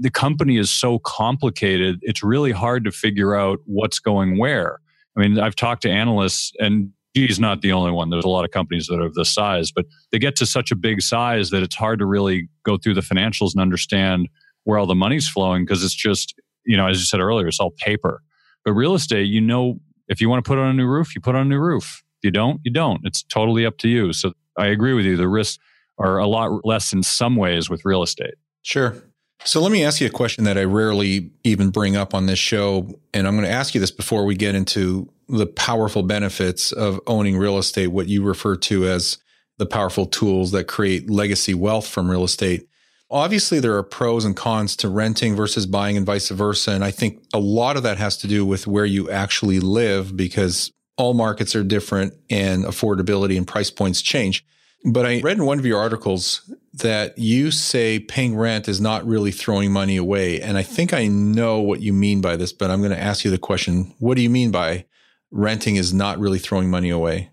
the 0.00 0.10
company 0.10 0.56
is 0.56 0.70
so 0.70 0.98
complicated, 1.00 1.98
it's 2.02 2.22
really 2.22 2.52
hard 2.52 2.84
to 2.84 2.90
figure 2.90 3.34
out 3.34 3.58
what's 3.66 3.98
going 3.98 4.38
where. 4.38 4.78
I 5.16 5.20
mean, 5.20 5.38
I've 5.38 5.56
talked 5.56 5.82
to 5.82 5.90
analysts, 5.90 6.52
and 6.58 6.90
GE's 7.14 7.38
not 7.38 7.60
the 7.60 7.72
only 7.72 7.92
one. 7.92 8.10
There's 8.10 8.24
a 8.24 8.28
lot 8.28 8.44
of 8.44 8.50
companies 8.50 8.86
that 8.86 8.98
are 8.98 9.06
of 9.06 9.14
this 9.14 9.32
size, 9.32 9.70
but 9.70 9.86
they 10.10 10.18
get 10.18 10.36
to 10.36 10.46
such 10.46 10.70
a 10.70 10.76
big 10.76 11.02
size 11.02 11.50
that 11.50 11.62
it's 11.62 11.74
hard 11.74 11.98
to 11.98 12.06
really 12.06 12.48
go 12.64 12.76
through 12.76 12.94
the 12.94 13.00
financials 13.02 13.52
and 13.52 13.60
understand 13.60 14.28
where 14.64 14.78
all 14.78 14.86
the 14.86 14.94
money's 14.94 15.28
flowing 15.28 15.64
because 15.64 15.84
it's 15.84 15.94
just, 15.94 16.34
you 16.64 16.76
know, 16.76 16.86
as 16.86 16.98
you 16.98 17.04
said 17.04 17.20
earlier, 17.20 17.48
it's 17.48 17.60
all 17.60 17.72
paper. 17.78 18.22
But 18.64 18.72
real 18.72 18.94
estate, 18.94 19.24
you 19.24 19.40
know, 19.40 19.80
if 20.08 20.20
you 20.20 20.28
want 20.28 20.44
to 20.44 20.48
put 20.48 20.58
on 20.58 20.68
a 20.68 20.72
new 20.72 20.86
roof, 20.86 21.14
you 21.14 21.20
put 21.20 21.34
on 21.34 21.42
a 21.42 21.48
new 21.48 21.58
roof. 21.58 22.02
If 22.20 22.28
you 22.28 22.30
don't, 22.30 22.60
you 22.64 22.72
don't. 22.72 23.00
It's 23.04 23.22
totally 23.24 23.66
up 23.66 23.78
to 23.78 23.88
you. 23.88 24.12
So 24.12 24.32
I 24.56 24.66
agree 24.66 24.94
with 24.94 25.04
you. 25.04 25.16
The 25.16 25.28
risks 25.28 25.58
are 25.98 26.18
a 26.18 26.26
lot 26.26 26.64
less 26.64 26.92
in 26.92 27.02
some 27.02 27.36
ways 27.36 27.68
with 27.68 27.84
real 27.84 28.02
estate. 28.02 28.34
Sure. 28.62 28.96
So 29.44 29.60
let 29.60 29.72
me 29.72 29.84
ask 29.84 30.00
you 30.00 30.06
a 30.06 30.10
question 30.10 30.44
that 30.44 30.56
I 30.56 30.64
rarely 30.64 31.32
even 31.42 31.70
bring 31.70 31.96
up 31.96 32.14
on 32.14 32.26
this 32.26 32.38
show. 32.38 32.88
And 33.12 33.26
I'm 33.26 33.34
going 33.34 33.46
to 33.46 33.52
ask 33.52 33.74
you 33.74 33.80
this 33.80 33.90
before 33.90 34.24
we 34.24 34.36
get 34.36 34.54
into 34.54 35.10
the 35.28 35.46
powerful 35.46 36.02
benefits 36.02 36.70
of 36.70 37.00
owning 37.06 37.36
real 37.36 37.58
estate, 37.58 37.88
what 37.88 38.08
you 38.08 38.22
refer 38.22 38.56
to 38.56 38.86
as 38.86 39.18
the 39.58 39.66
powerful 39.66 40.06
tools 40.06 40.52
that 40.52 40.64
create 40.64 41.10
legacy 41.10 41.54
wealth 41.54 41.86
from 41.86 42.10
real 42.10 42.24
estate. 42.24 42.68
Obviously, 43.10 43.60
there 43.60 43.76
are 43.76 43.82
pros 43.82 44.24
and 44.24 44.36
cons 44.36 44.76
to 44.76 44.88
renting 44.88 45.34
versus 45.34 45.66
buying 45.66 45.96
and 45.96 46.06
vice 46.06 46.30
versa. 46.30 46.70
And 46.70 46.84
I 46.84 46.90
think 46.90 47.22
a 47.34 47.38
lot 47.38 47.76
of 47.76 47.82
that 47.82 47.98
has 47.98 48.16
to 48.18 48.28
do 48.28 48.46
with 48.46 48.66
where 48.66 48.86
you 48.86 49.10
actually 49.10 49.60
live 49.60 50.16
because 50.16 50.72
all 50.96 51.14
markets 51.14 51.54
are 51.54 51.64
different 51.64 52.14
and 52.30 52.64
affordability 52.64 53.36
and 53.36 53.46
price 53.46 53.70
points 53.70 54.02
change. 54.02 54.44
But 54.84 55.06
I 55.06 55.20
read 55.20 55.36
in 55.36 55.46
one 55.46 55.58
of 55.58 55.66
your 55.66 55.78
articles 55.78 56.50
that 56.74 57.16
you 57.16 57.50
say 57.50 58.00
paying 58.00 58.36
rent 58.36 58.68
is 58.68 58.80
not 58.80 59.06
really 59.06 59.30
throwing 59.30 59.70
money 59.70 59.96
away. 59.96 60.40
And 60.40 60.56
I 60.56 60.62
think 60.62 60.92
I 60.92 61.06
know 61.06 61.60
what 61.60 61.80
you 61.80 61.92
mean 61.92 62.20
by 62.20 62.36
this, 62.36 62.52
but 62.52 62.70
I'm 62.70 62.80
going 62.80 62.92
to 62.92 63.00
ask 63.00 63.24
you 63.24 63.30
the 63.30 63.38
question 63.38 63.94
What 63.98 64.16
do 64.16 64.22
you 64.22 64.30
mean 64.30 64.50
by 64.50 64.86
renting 65.30 65.76
is 65.76 65.94
not 65.94 66.18
really 66.18 66.38
throwing 66.38 66.70
money 66.70 66.90
away? 66.90 67.30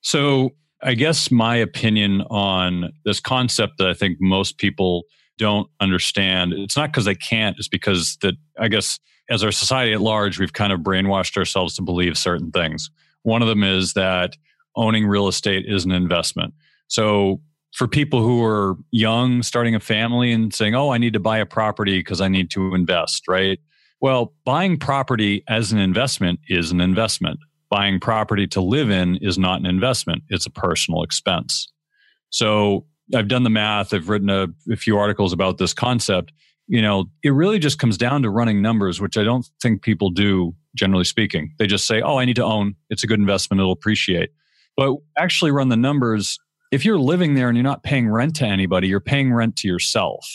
So 0.00 0.54
I 0.82 0.94
guess 0.94 1.30
my 1.30 1.56
opinion 1.56 2.22
on 2.30 2.92
this 3.04 3.20
concept 3.20 3.78
that 3.78 3.88
I 3.88 3.94
think 3.94 4.18
most 4.20 4.58
people 4.58 5.04
don't 5.36 5.68
understand, 5.80 6.52
it's 6.52 6.76
not 6.76 6.90
because 6.90 7.04
they 7.04 7.14
can't, 7.14 7.58
it's 7.58 7.68
because 7.68 8.16
that 8.22 8.34
I 8.58 8.68
guess 8.68 8.98
as 9.28 9.44
our 9.44 9.52
society 9.52 9.92
at 9.92 10.00
large, 10.00 10.38
we've 10.38 10.52
kind 10.52 10.72
of 10.72 10.80
brainwashed 10.80 11.36
ourselves 11.36 11.74
to 11.76 11.82
believe 11.82 12.16
certain 12.16 12.50
things. 12.50 12.90
One 13.22 13.42
of 13.42 13.48
them 13.48 13.62
is 13.62 13.92
that 13.92 14.36
owning 14.74 15.06
real 15.06 15.28
estate 15.28 15.66
is 15.66 15.84
an 15.84 15.90
investment. 15.90 16.54
So 16.88 17.40
for 17.74 17.86
people 17.86 18.22
who 18.22 18.42
are 18.44 18.76
young, 18.90 19.42
starting 19.42 19.74
a 19.74 19.80
family 19.80 20.32
and 20.32 20.52
saying, 20.52 20.74
oh, 20.74 20.90
I 20.90 20.98
need 20.98 21.12
to 21.12 21.20
buy 21.20 21.38
a 21.38 21.46
property 21.46 22.00
because 22.00 22.20
I 22.20 22.28
need 22.28 22.50
to 22.52 22.74
invest, 22.74 23.28
right? 23.28 23.58
Well, 24.00 24.34
buying 24.44 24.78
property 24.78 25.44
as 25.48 25.72
an 25.72 25.78
investment 25.78 26.40
is 26.48 26.70
an 26.70 26.80
investment 26.80 27.40
buying 27.70 28.00
property 28.00 28.46
to 28.48 28.60
live 28.60 28.90
in 28.90 29.16
is 29.16 29.38
not 29.38 29.60
an 29.60 29.66
investment, 29.66 30.22
it's 30.28 30.46
a 30.46 30.50
personal 30.50 31.02
expense. 31.02 31.70
So 32.30 32.86
I've 33.14 33.28
done 33.28 33.42
the 33.42 33.50
math, 33.50 33.92
I've 33.92 34.08
written 34.08 34.30
a, 34.30 34.48
a, 34.70 34.76
few 34.76 34.98
articles 34.98 35.32
about 35.32 35.58
this 35.58 35.72
concept. 35.72 36.32
You 36.66 36.82
know, 36.82 37.06
it 37.22 37.30
really 37.30 37.58
just 37.58 37.78
comes 37.78 37.96
down 37.96 38.22
to 38.22 38.30
running 38.30 38.60
numbers, 38.60 39.00
which 39.00 39.16
I 39.16 39.24
don't 39.24 39.46
think 39.62 39.82
people 39.82 40.10
do, 40.10 40.54
generally 40.74 41.04
speaking. 41.04 41.54
They 41.58 41.66
just 41.66 41.86
say, 41.86 42.02
oh, 42.02 42.18
I 42.18 42.24
need 42.24 42.36
to 42.36 42.44
own, 42.44 42.74
it's 42.90 43.02
a 43.02 43.06
good 43.06 43.20
investment, 43.20 43.60
it'll 43.60 43.72
appreciate. 43.72 44.30
But 44.76 44.96
actually 45.16 45.50
run 45.50 45.70
the 45.70 45.76
numbers. 45.76 46.38
If 46.70 46.84
you're 46.84 46.98
living 46.98 47.34
there 47.34 47.48
and 47.48 47.56
you're 47.56 47.64
not 47.64 47.82
paying 47.82 48.08
rent 48.08 48.36
to 48.36 48.46
anybody, 48.46 48.88
you're 48.88 49.00
paying 49.00 49.32
rent 49.32 49.56
to 49.56 49.68
yourself. 49.68 50.28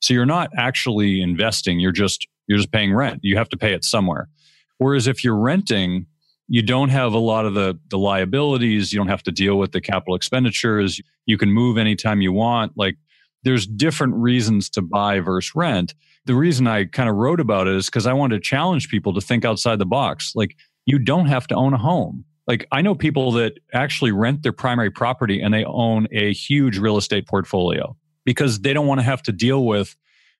So 0.00 0.14
you're 0.14 0.26
not 0.26 0.50
actually 0.56 1.20
investing, 1.20 1.80
you're 1.80 1.92
just 1.92 2.26
you're 2.48 2.58
just 2.58 2.72
paying 2.72 2.92
rent. 2.92 3.20
You 3.22 3.36
have 3.36 3.48
to 3.50 3.56
pay 3.56 3.72
it 3.72 3.84
somewhere. 3.84 4.28
Whereas 4.78 5.06
if 5.06 5.22
you're 5.22 5.38
renting, 5.38 6.06
you 6.48 6.60
don't 6.60 6.88
have 6.88 7.12
a 7.12 7.18
lot 7.18 7.46
of 7.46 7.54
the, 7.54 7.78
the 7.88 7.98
liabilities. 7.98 8.92
You 8.92 8.98
don't 8.98 9.08
have 9.08 9.22
to 9.22 9.32
deal 9.32 9.58
with 9.58 9.72
the 9.72 9.80
capital 9.80 10.14
expenditures. 10.14 11.00
You 11.24 11.38
can 11.38 11.52
move 11.52 11.78
anytime 11.78 12.20
you 12.20 12.32
want. 12.32 12.72
Like 12.76 12.96
there's 13.44 13.66
different 13.66 14.14
reasons 14.14 14.68
to 14.70 14.82
buy 14.82 15.20
versus 15.20 15.54
rent. 15.54 15.94
The 16.26 16.34
reason 16.34 16.66
I 16.66 16.84
kind 16.84 17.08
of 17.08 17.16
wrote 17.16 17.40
about 17.40 17.68
it 17.68 17.76
is 17.76 17.86
because 17.86 18.06
I 18.06 18.12
wanted 18.12 18.36
to 18.36 18.40
challenge 18.42 18.88
people 18.88 19.14
to 19.14 19.20
think 19.20 19.44
outside 19.44 19.78
the 19.78 19.86
box. 19.86 20.32
Like 20.34 20.56
you 20.84 20.98
don't 20.98 21.26
have 21.26 21.46
to 21.48 21.54
own 21.54 21.74
a 21.74 21.78
home. 21.78 22.24
Like 22.46 22.66
I 22.72 22.82
know 22.82 22.94
people 22.94 23.32
that 23.32 23.58
actually 23.72 24.12
rent 24.12 24.42
their 24.42 24.52
primary 24.52 24.90
property 24.90 25.40
and 25.40 25.54
they 25.54 25.64
own 25.64 26.08
a 26.10 26.32
huge 26.32 26.78
real 26.78 26.96
estate 26.96 27.26
portfolio 27.26 27.96
because 28.24 28.60
they 28.60 28.72
don't 28.72 28.86
want 28.86 29.00
to 29.00 29.04
have 29.04 29.22
to 29.22 29.32
deal 29.32 29.64
with, 29.64 29.96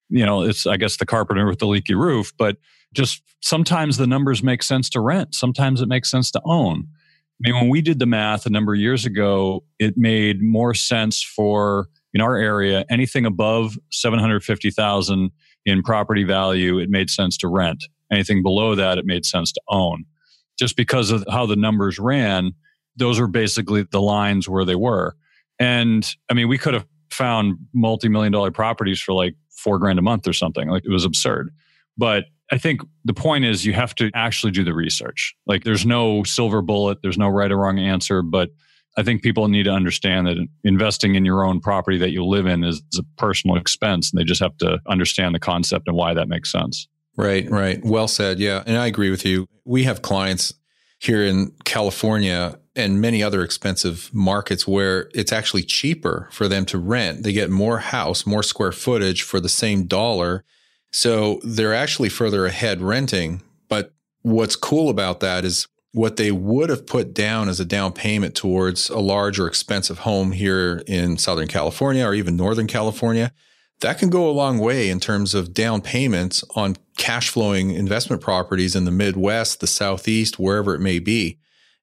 you 0.09 0.27
know, 0.27 0.43
it's 0.43 0.67
I 0.67 0.77
guess 0.77 0.97
the 0.97 1.07
carpenter 1.07 1.47
with 1.47 1.59
the 1.59 1.67
leaky 1.67 1.95
roof, 1.95 2.33
but 2.37 2.57
just 2.93 3.23
sometimes 3.41 3.97
the 3.97 4.07
numbers 4.07 4.43
make 4.43 4.63
sense 4.63 4.91
to 4.91 5.01
rent, 5.01 5.35
sometimes 5.35 5.81
it 5.81 5.89
makes 5.89 6.11
sense 6.11 6.31
to 6.33 6.41
own. 6.45 6.87
I 7.45 7.51
mean, 7.51 7.55
when 7.61 7.69
we 7.69 7.81
did 7.81 7.99
the 7.99 8.07
math 8.07 8.47
a 8.47 8.51
number 8.51 8.75
of 8.75 8.79
years 8.79 9.05
ago, 9.05 9.65
it 9.79 9.97
made 9.97 10.43
more 10.43 10.75
sense 10.75 11.23
for 11.23 11.89
in 12.15 12.21
our 12.21 12.37
area 12.37 12.85
anything 12.91 13.25
above 13.27 13.79
750,000 13.91 15.31
in 15.65 15.83
property 15.83 16.25
value, 16.25 16.79
it 16.79 16.91
made 16.91 17.11
sense 17.11 17.37
to 17.39 17.49
rent. 17.49 17.85
Anything 18.13 18.43
below 18.43 18.75
that, 18.75 18.99
it 18.99 19.07
made 19.07 19.25
sense 19.25 19.53
to 19.53 19.61
own. 19.69 20.05
Just 20.59 20.77
because 20.77 21.11
of 21.11 21.25
how 21.31 21.47
the 21.47 21.57
numbers 21.57 21.99
ran, 21.99 22.53
those 22.97 23.19
were 23.19 23.27
basically 23.27 23.83
the 23.91 24.01
lines 24.01 24.49
where 24.49 24.65
they 24.65 24.75
were. 24.75 25.17
And 25.59 26.09
I 26.31 26.35
mean, 26.35 26.49
we 26.49 26.59
could 26.59 26.75
have 26.75 26.87
found 27.11 27.59
multi 27.73 28.09
million 28.09 28.33
dollar 28.33 28.51
properties 28.51 29.01
for 29.01 29.13
like 29.13 29.35
four 29.51 29.79
grand 29.79 29.99
a 29.99 30.03
month 30.03 30.27
or 30.27 30.33
something. 30.33 30.69
Like 30.69 30.85
it 30.85 30.91
was 30.91 31.05
absurd. 31.05 31.51
But 31.97 32.25
I 32.51 32.59
think 32.59 32.83
the 33.05 33.15
point 33.15 33.45
is 33.45 33.65
you 33.65 33.73
have 33.73 33.95
to 33.97 34.11
actually 34.15 34.53
do 34.53 34.65
the 34.65 34.75
research. 34.75 35.35
Like 35.47 35.65
there's 35.65 35.87
no 35.87 36.23
silver 36.25 36.63
bullet, 36.63 36.99
there's 37.03 37.19
no 37.19 37.29
right 37.29 37.51
or 37.51 37.57
wrong 37.57 37.79
answer, 37.79 38.23
but 38.23 38.51
I 38.99 39.03
think 39.03 39.23
people 39.23 39.49
need 39.49 39.63
to 39.63 39.71
understand 39.71 40.27
that 40.27 40.37
investing 40.65 41.15
in 41.15 41.25
your 41.25 41.45
own 41.45 41.61
property 41.61 41.97
that 41.99 42.11
you 42.11 42.25
live 42.27 42.47
in 42.47 42.63
is, 42.63 42.83
a 42.99 43.03
personal 43.17 43.57
expense 43.57 44.13
and 44.13 44.21
they 44.21 44.25
just 44.25 44.43
have 44.43 44.57
to 44.59 44.79
understand 44.87 45.35
the 45.35 45.41
concept 45.41 45.89
and 45.89 45.97
why 45.97 46.13
that 46.13 46.29
makes 46.29 46.53
sense. 46.53 46.89
Right, 47.16 47.49
right. 47.50 47.85
Well 47.85 48.09
said. 48.09 48.38
Yeah. 48.38 48.62
And 48.66 48.76
I 48.78 48.87
agree 48.87 49.11
with 49.11 49.25
you. 49.25 49.47
We 49.64 49.85
have 49.85 50.02
clients 50.02 50.54
here 50.99 51.25
in 51.25 51.52
California 51.64 52.59
and 52.75 53.00
many 53.00 53.23
other 53.23 53.42
expensive 53.42 54.09
markets 54.14 54.66
where 54.66 55.11
it's 55.14 55.33
actually 55.33 55.62
cheaper 55.62 56.28
for 56.31 56.49
them 56.49 56.64
to 56.66 56.78
rent. 56.78 57.23
They 57.23 57.33
get 57.33 57.50
more 57.50 57.78
house, 57.78 58.25
more 58.25 58.42
square 58.42 58.73
footage 58.73 59.23
for 59.23 59.40
the 59.40 59.49
same 59.49 59.87
dollar 59.87 60.45
so 60.92 61.40
they're 61.42 61.75
actually 61.75 62.11
further 62.11 62.47
ahead 62.47 62.83
renting. 62.83 63.42
But 63.69 63.95
what's 64.21 64.57
cool 64.57 64.90
about 64.90 65.21
that 65.21 65.45
is 65.45 65.66
what 65.92 66.16
they 66.16 66.31
would 66.31 66.71
have 66.71 66.87
put 66.87 67.12
down 67.14 67.49
as 67.49 67.59
a 67.59 67.64
down 67.64 67.92
payment 67.92 68.35
towards 68.35 68.88
a 68.90 68.99
large 68.99 69.38
or 69.40 69.47
expensive 69.47 70.00
home 70.00 70.33
here 70.33 70.83
in 70.87 71.19
Southern 71.19 71.49
California 71.49 72.07
or 72.07 72.14
even 72.14 72.37
Northern 72.37 72.66
California. 72.66 73.33
That 73.83 73.99
can 73.99 74.11
go 74.11 74.31
a 74.31 74.33
long 74.33 74.59
way 74.59 74.89
in 74.89 75.01
terms 75.01 75.35
of 75.35 75.53
down 75.53 75.81
payments 75.81 76.45
on 76.55 76.77
cash 76.97 77.31
flowing 77.31 77.73
investment 77.73 78.23
properties 78.23 78.77
in 78.77 78.85
the 78.85 78.93
Midwest, 78.93 79.59
the 79.59 79.67
Southeast, 79.67 80.39
wherever 80.39 80.75
it 80.75 80.81
may 80.81 81.01
be. 81.01 81.39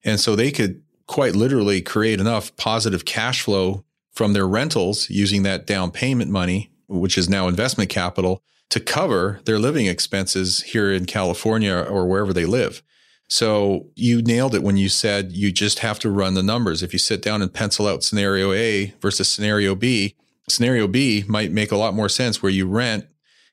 And 0.06 0.18
so 0.18 0.34
they 0.34 0.50
could 0.50 0.82
quite 1.08 1.36
literally 1.36 1.82
create 1.82 2.22
enough 2.22 2.56
positive 2.56 3.03
cash 3.03 3.41
flow 3.41 3.84
from 4.13 4.32
their 4.32 4.48
rentals 4.48 5.10
using 5.10 5.44
that 5.44 5.68
down 5.68 5.91
payment 5.91 6.32
money, 6.32 6.72
which 6.88 7.18
is 7.18 7.29
now 7.29 7.50
investment 7.50 7.89
capital, 7.89 8.44
to 8.70 8.79
cover 8.79 9.41
their 9.44 9.60
living 9.60 9.88
expenses 9.88 10.62
here 10.62 10.94
in 10.94 11.06
California 11.06 11.75
or 11.75 12.08
wherever 12.08 12.32
they 12.32 12.46
live. 12.46 12.82
So 13.27 13.88
you 13.96 14.22
nailed 14.22 14.56
it 14.56 14.63
when 14.63 14.77
you 14.77 14.88
said 14.88 15.34
you 15.34 15.51
just 15.51 15.79
have 15.79 16.00
to 16.00 16.10
run 16.10 16.34
the 16.34 16.44
numbers. 16.44 16.82
If 16.82 16.94
you 16.94 17.00
sit 17.00 17.22
down 17.22 17.41
and 17.41 17.53
pencil 17.53 17.88
out 17.88 18.03
scenario 18.03 18.53
A 18.53 18.94
versus 19.01 19.27
scenario 19.27 19.75
B, 19.75 20.15
scenario 20.51 20.88
B 20.88 21.24
might 21.27 21.51
make 21.51 21.72
a 21.72 21.77
lot 21.77 21.94
more 21.94 22.10
sense 22.10 22.41
where 22.41 22.51
you 22.51 22.68
rent 22.68 23.06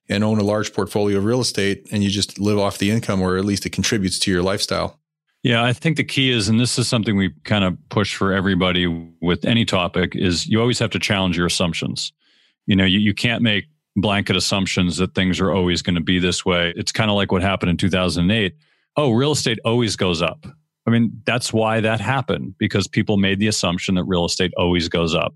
and 0.08 0.22
own 0.22 0.38
a 0.38 0.44
large 0.44 0.72
portfolio 0.72 1.18
of 1.18 1.24
real 1.24 1.40
estate 1.40 1.86
and 1.90 2.02
you 2.02 2.10
just 2.10 2.38
live 2.38 2.58
off 2.58 2.78
the 2.78 2.90
income 2.90 3.20
or 3.20 3.36
at 3.36 3.44
least 3.44 3.66
it 3.66 3.70
contributes 3.70 4.18
to 4.20 4.30
your 4.30 4.42
lifestyle. 4.42 5.00
Yeah, 5.42 5.64
I 5.64 5.72
think 5.72 5.96
the 5.96 6.04
key 6.04 6.30
is, 6.30 6.48
and 6.48 6.58
this 6.58 6.78
is 6.78 6.88
something 6.88 7.16
we 7.16 7.32
kind 7.44 7.64
of 7.64 7.76
push 7.88 8.16
for 8.16 8.32
everybody 8.32 8.86
with 9.20 9.44
any 9.44 9.64
topic, 9.64 10.16
is 10.16 10.46
you 10.46 10.60
always 10.60 10.78
have 10.80 10.90
to 10.90 10.98
challenge 10.98 11.36
your 11.36 11.46
assumptions. 11.46 12.12
You 12.66 12.74
know, 12.74 12.84
you, 12.84 12.98
you 12.98 13.14
can't 13.14 13.42
make 13.42 13.66
blanket 13.94 14.36
assumptions 14.36 14.96
that 14.96 15.14
things 15.14 15.40
are 15.40 15.52
always 15.52 15.82
going 15.82 15.94
to 15.94 16.00
be 16.00 16.18
this 16.18 16.44
way. 16.44 16.72
It's 16.76 16.90
kind 16.90 17.10
of 17.10 17.16
like 17.16 17.30
what 17.30 17.42
happened 17.42 17.70
in 17.70 17.76
2008. 17.76 18.54
Oh, 18.96 19.12
real 19.12 19.32
estate 19.32 19.58
always 19.64 19.94
goes 19.94 20.20
up. 20.20 20.46
I 20.86 20.90
mean, 20.90 21.12
that's 21.24 21.52
why 21.52 21.80
that 21.80 22.00
happened 22.00 22.54
because 22.58 22.86
people 22.86 23.16
made 23.16 23.38
the 23.38 23.48
assumption 23.48 23.96
that 23.96 24.04
real 24.04 24.24
estate 24.24 24.52
always 24.56 24.88
goes 24.88 25.14
up. 25.14 25.34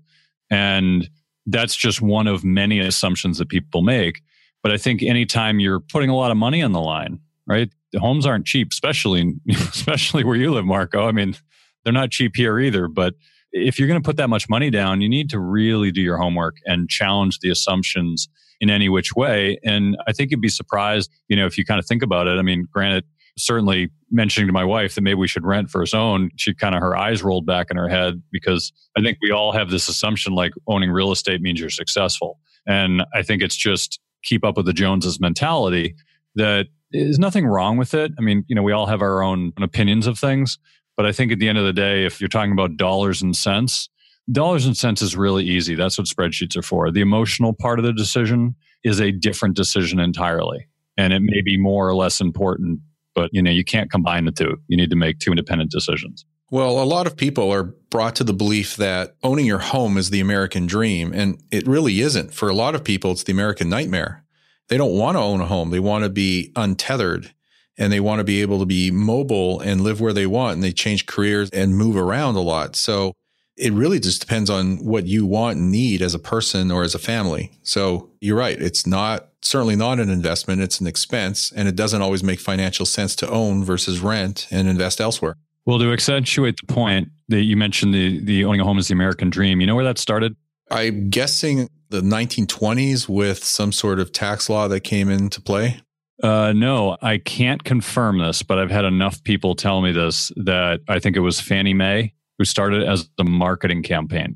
And 0.49 1.09
that's 1.45 1.75
just 1.75 2.01
one 2.01 2.27
of 2.27 2.43
many 2.43 2.79
assumptions 2.79 3.37
that 3.37 3.49
people 3.49 3.81
make. 3.81 4.21
But 4.63 4.71
I 4.71 4.77
think 4.77 5.01
anytime 5.01 5.59
you're 5.59 5.79
putting 5.79 6.09
a 6.09 6.15
lot 6.15 6.31
of 6.31 6.37
money 6.37 6.61
on 6.61 6.71
the 6.71 6.81
line, 6.81 7.19
right? 7.47 7.69
The 7.91 7.99
homes 7.99 8.25
aren't 8.25 8.45
cheap, 8.45 8.69
especially 8.71 9.33
especially 9.49 10.23
where 10.23 10.35
you 10.35 10.51
live, 10.51 10.65
Marco. 10.65 11.07
I 11.07 11.11
mean, 11.11 11.35
they're 11.83 11.93
not 11.93 12.11
cheap 12.11 12.35
here 12.35 12.59
either, 12.59 12.87
but 12.87 13.15
if 13.51 13.77
you're 13.77 13.87
going 13.87 14.01
to 14.01 14.05
put 14.05 14.17
that 14.17 14.29
much 14.29 14.47
money 14.49 14.69
down, 14.69 15.01
you 15.01 15.09
need 15.09 15.29
to 15.31 15.39
really 15.39 15.91
do 15.91 16.01
your 16.01 16.17
homework 16.17 16.57
and 16.65 16.89
challenge 16.89 17.39
the 17.39 17.49
assumptions 17.49 18.29
in 18.61 18.69
any 18.69 18.87
which 18.87 19.13
way. 19.15 19.59
And 19.63 19.97
I 20.07 20.13
think 20.13 20.31
you'd 20.31 20.39
be 20.39 20.47
surprised, 20.47 21.11
you 21.27 21.35
know, 21.35 21.47
if 21.47 21.57
you 21.57 21.65
kind 21.65 21.79
of 21.79 21.85
think 21.85 22.03
about 22.03 22.27
it. 22.27 22.37
I 22.37 22.43
mean, 22.43 22.67
granted, 22.71 23.03
certainly 23.37 23.89
mentioning 24.11 24.47
to 24.47 24.53
my 24.53 24.63
wife 24.63 24.95
that 24.95 25.01
maybe 25.01 25.15
we 25.15 25.27
should 25.27 25.45
rent 25.45 25.71
versus 25.71 25.93
own, 25.93 26.29
she 26.35 26.53
kind 26.53 26.75
of 26.75 26.81
her 26.81 26.97
eyes 26.97 27.23
rolled 27.23 27.45
back 27.45 27.67
in 27.71 27.77
her 27.77 27.87
head 27.87 28.21
because 28.31 28.71
I 28.97 29.01
think 29.01 29.17
we 29.21 29.31
all 29.31 29.51
have 29.51 29.69
this 29.69 29.87
assumption 29.87 30.33
like 30.33 30.51
owning 30.67 30.91
real 30.91 31.11
estate 31.11 31.41
means 31.41 31.59
you're 31.59 31.69
successful. 31.69 32.39
And 32.67 33.03
I 33.13 33.21
think 33.21 33.41
it's 33.41 33.55
just 33.55 33.99
keep 34.23 34.45
up 34.45 34.57
with 34.57 34.65
the 34.65 34.73
Joneses 34.73 35.19
mentality 35.19 35.95
that 36.35 36.67
is 36.91 37.19
nothing 37.19 37.45
wrong 37.45 37.77
with 37.77 37.93
it. 37.93 38.11
I 38.17 38.21
mean, 38.21 38.43
you 38.47 38.55
know, 38.55 38.63
we 38.63 38.73
all 38.73 38.85
have 38.85 39.01
our 39.01 39.21
own 39.21 39.53
opinions 39.61 40.07
of 40.07 40.19
things, 40.19 40.59
but 40.97 41.05
I 41.05 41.11
think 41.11 41.31
at 41.31 41.39
the 41.39 41.49
end 41.49 41.57
of 41.57 41.65
the 41.65 41.73
day, 41.73 42.05
if 42.05 42.19
you're 42.19 42.27
talking 42.27 42.51
about 42.51 42.77
dollars 42.77 43.21
and 43.21 43.35
cents, 43.35 43.89
dollars 44.31 44.65
and 44.65 44.75
cents 44.77 45.01
is 45.01 45.15
really 45.15 45.45
easy. 45.45 45.75
That's 45.75 45.97
what 45.97 46.07
spreadsheets 46.07 46.55
are 46.57 46.61
for. 46.61 46.91
The 46.91 47.01
emotional 47.01 47.53
part 47.53 47.79
of 47.79 47.85
the 47.85 47.93
decision 47.93 48.55
is 48.83 48.99
a 48.99 49.11
different 49.11 49.55
decision 49.55 49.99
entirely. 49.99 50.67
And 50.97 51.13
it 51.13 51.21
may 51.21 51.41
be 51.41 51.57
more 51.57 51.87
or 51.87 51.95
less 51.95 52.19
important, 52.19 52.79
but 53.15 53.29
you 53.33 53.41
know, 53.41 53.51
you 53.51 53.63
can't 53.63 53.91
combine 53.91 54.25
the 54.25 54.31
two. 54.31 54.57
You 54.67 54.77
need 54.77 54.89
to 54.89 54.95
make 54.95 55.19
two 55.19 55.31
independent 55.31 55.71
decisions. 55.71 56.25
Well, 56.49 56.81
a 56.81 56.83
lot 56.83 57.07
of 57.07 57.15
people 57.15 57.51
are 57.51 57.63
brought 57.63 58.15
to 58.17 58.25
the 58.25 58.33
belief 58.33 58.75
that 58.75 59.15
owning 59.23 59.45
your 59.45 59.59
home 59.59 59.97
is 59.97 60.09
the 60.09 60.19
American 60.19 60.65
dream, 60.65 61.13
and 61.13 61.41
it 61.49 61.65
really 61.65 62.01
isn't. 62.01 62.33
For 62.33 62.49
a 62.49 62.53
lot 62.53 62.75
of 62.75 62.83
people, 62.83 63.11
it's 63.11 63.23
the 63.23 63.31
American 63.31 63.69
nightmare. 63.69 64.25
They 64.67 64.77
don't 64.77 64.97
want 64.97 65.15
to 65.15 65.21
own 65.21 65.41
a 65.41 65.45
home. 65.45 65.69
They 65.69 65.79
want 65.79 66.03
to 66.03 66.09
be 66.09 66.51
untethered 66.55 67.33
and 67.77 67.91
they 67.91 67.99
want 67.99 68.19
to 68.19 68.23
be 68.23 68.41
able 68.41 68.59
to 68.59 68.65
be 68.65 68.91
mobile 68.91 69.59
and 69.59 69.81
live 69.81 69.99
where 69.99 70.13
they 70.13 70.27
want 70.27 70.53
and 70.53 70.63
they 70.63 70.71
change 70.71 71.07
careers 71.07 71.49
and 71.49 71.75
move 71.75 71.97
around 71.97 72.35
a 72.35 72.41
lot. 72.41 72.75
So 72.75 73.13
it 73.57 73.73
really 73.73 73.99
just 73.99 74.21
depends 74.21 74.49
on 74.49 74.77
what 74.77 75.07
you 75.07 75.25
want 75.25 75.57
and 75.57 75.71
need 75.71 76.01
as 76.01 76.13
a 76.13 76.19
person 76.19 76.71
or 76.71 76.83
as 76.83 76.95
a 76.95 76.99
family. 76.99 77.51
So 77.63 78.11
you're 78.21 78.37
right. 78.37 78.59
It's 78.61 78.85
not 78.85 79.29
certainly 79.41 79.75
not 79.75 79.99
an 79.99 80.09
investment. 80.09 80.61
It's 80.61 80.79
an 80.79 80.87
expense 80.87 81.51
and 81.55 81.67
it 81.67 81.75
doesn't 81.75 82.01
always 82.01 82.23
make 82.23 82.39
financial 82.39 82.85
sense 82.85 83.15
to 83.17 83.29
own 83.29 83.63
versus 83.63 83.99
rent 83.99 84.47
and 84.51 84.67
invest 84.67 85.01
elsewhere. 85.01 85.37
Well, 85.65 85.79
to 85.79 85.91
accentuate 85.91 86.57
the 86.59 86.73
point 86.73 87.09
that 87.27 87.41
you 87.41 87.55
mentioned, 87.55 87.93
the 87.93 88.19
the 88.19 88.45
owning 88.45 88.61
a 88.61 88.63
home 88.63 88.79
is 88.79 88.87
the 88.87 88.93
American 88.93 89.29
dream. 89.29 89.61
You 89.61 89.67
know 89.67 89.75
where 89.75 89.85
that 89.85 89.99
started? 89.99 90.35
I'm 90.71 91.09
guessing 91.09 91.69
the 91.89 92.01
1920s 92.01 93.07
with 93.07 93.43
some 93.43 93.71
sort 93.71 93.99
of 93.99 94.11
tax 94.11 94.49
law 94.49 94.67
that 94.69 94.79
came 94.81 95.09
into 95.09 95.41
play. 95.41 95.81
Uh, 96.23 96.53
no, 96.55 96.97
I 97.01 97.17
can't 97.17 97.63
confirm 97.63 98.19
this, 98.19 98.43
but 98.43 98.59
I've 98.59 98.71
had 98.71 98.85
enough 98.85 99.23
people 99.23 99.55
tell 99.55 99.81
me 99.81 99.91
this 99.91 100.31
that 100.37 100.81
I 100.87 100.99
think 100.99 101.17
it 101.17 101.21
was 101.21 101.41
Fannie 101.41 101.73
Mae 101.73 102.13
who 102.37 102.45
started 102.45 102.83
as 102.83 103.09
the 103.17 103.23
marketing 103.23 103.83
campaign. 103.83 104.35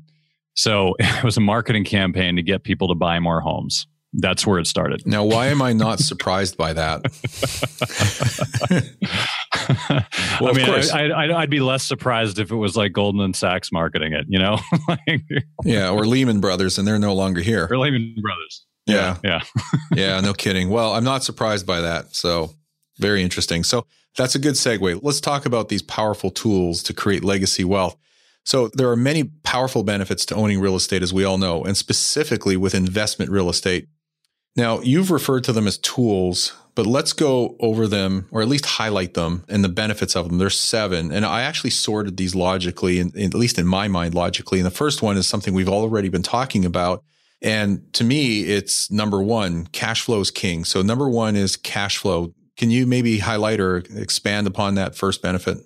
So 0.54 0.94
it 0.98 1.24
was 1.24 1.36
a 1.36 1.40
marketing 1.40 1.84
campaign 1.84 2.36
to 2.36 2.42
get 2.42 2.62
people 2.62 2.88
to 2.88 2.94
buy 2.94 3.18
more 3.18 3.40
homes. 3.40 3.86
That's 4.18 4.46
where 4.46 4.58
it 4.58 4.66
started. 4.66 5.06
Now, 5.06 5.24
why 5.24 5.48
am 5.48 5.60
I 5.60 5.74
not 5.74 5.98
surprised 5.98 6.56
by 6.56 6.72
that? 6.72 7.02
well, 10.40 10.50
I 10.50 10.52
mean, 10.52 10.70
I, 11.22 11.40
would 11.40 11.50
be 11.50 11.60
less 11.60 11.82
surprised 11.82 12.38
if 12.38 12.50
it 12.50 12.56
was 12.56 12.76
like 12.76 12.92
Goldman 12.92 13.34
Sachs 13.34 13.70
marketing 13.70 14.14
it, 14.14 14.24
you 14.28 14.38
know? 14.38 14.58
yeah, 15.64 15.90
or 15.90 16.06
Lehman 16.06 16.40
Brothers, 16.40 16.78
and 16.78 16.88
they're 16.88 16.98
no 16.98 17.14
longer 17.14 17.42
here. 17.42 17.68
Or 17.70 17.76
Lehman 17.76 18.16
Brothers. 18.22 18.64
Yeah. 18.86 19.18
Yeah. 19.22 19.42
yeah, 19.94 20.20
no 20.20 20.32
kidding. 20.32 20.70
Well, 20.70 20.94
I'm 20.94 21.04
not 21.04 21.22
surprised 21.22 21.66
by 21.66 21.82
that. 21.82 22.14
So, 22.14 22.54
very 22.98 23.22
interesting. 23.22 23.64
So, 23.64 23.84
that's 24.16 24.34
a 24.34 24.38
good 24.38 24.54
segue. 24.54 25.00
Let's 25.02 25.20
talk 25.20 25.44
about 25.44 25.68
these 25.68 25.82
powerful 25.82 26.30
tools 26.30 26.82
to 26.84 26.94
create 26.94 27.22
legacy 27.22 27.64
wealth. 27.64 27.98
So 28.44 28.70
there 28.74 28.88
are 28.88 28.96
many 28.96 29.24
powerful 29.24 29.82
benefits 29.82 30.24
to 30.26 30.36
owning 30.36 30.60
real 30.60 30.76
estate, 30.76 31.02
as 31.02 31.12
we 31.12 31.24
all 31.24 31.36
know, 31.36 31.64
and 31.64 31.76
specifically 31.76 32.56
with 32.56 32.76
investment 32.76 33.30
real 33.30 33.50
estate. 33.50 33.88
Now, 34.56 34.80
you've 34.80 35.10
referred 35.10 35.44
to 35.44 35.52
them 35.52 35.66
as 35.66 35.76
tools, 35.78 36.54
but 36.74 36.86
let's 36.86 37.12
go 37.12 37.56
over 37.60 37.86
them 37.86 38.26
or 38.30 38.40
at 38.42 38.48
least 38.48 38.64
highlight 38.66 39.14
them 39.14 39.44
and 39.48 39.62
the 39.62 39.68
benefits 39.68 40.16
of 40.16 40.28
them. 40.28 40.38
There's 40.38 40.58
seven. 40.58 41.12
And 41.12 41.24
I 41.26 41.42
actually 41.42 41.70
sorted 41.70 42.16
these 42.16 42.34
logically, 42.34 42.98
and 42.98 43.14
at 43.16 43.34
least 43.34 43.58
in 43.58 43.66
my 43.66 43.88
mind, 43.88 44.14
logically. 44.14 44.58
And 44.58 44.66
the 44.66 44.70
first 44.70 45.02
one 45.02 45.16
is 45.16 45.26
something 45.26 45.52
we've 45.52 45.68
already 45.68 46.08
been 46.08 46.22
talking 46.22 46.64
about. 46.64 47.04
And 47.42 47.92
to 47.94 48.04
me, 48.04 48.42
it's 48.42 48.90
number 48.90 49.22
one, 49.22 49.66
cash 49.68 50.02
flow 50.02 50.20
is 50.20 50.30
king. 50.30 50.64
So 50.64 50.80
number 50.80 51.08
one 51.08 51.36
is 51.36 51.56
cash 51.56 51.98
flow. 51.98 52.32
Can 52.56 52.70
you 52.70 52.86
maybe 52.86 53.18
highlight 53.18 53.60
or 53.60 53.84
expand 53.94 54.46
upon 54.46 54.74
that 54.76 54.96
first 54.96 55.20
benefit? 55.20 55.58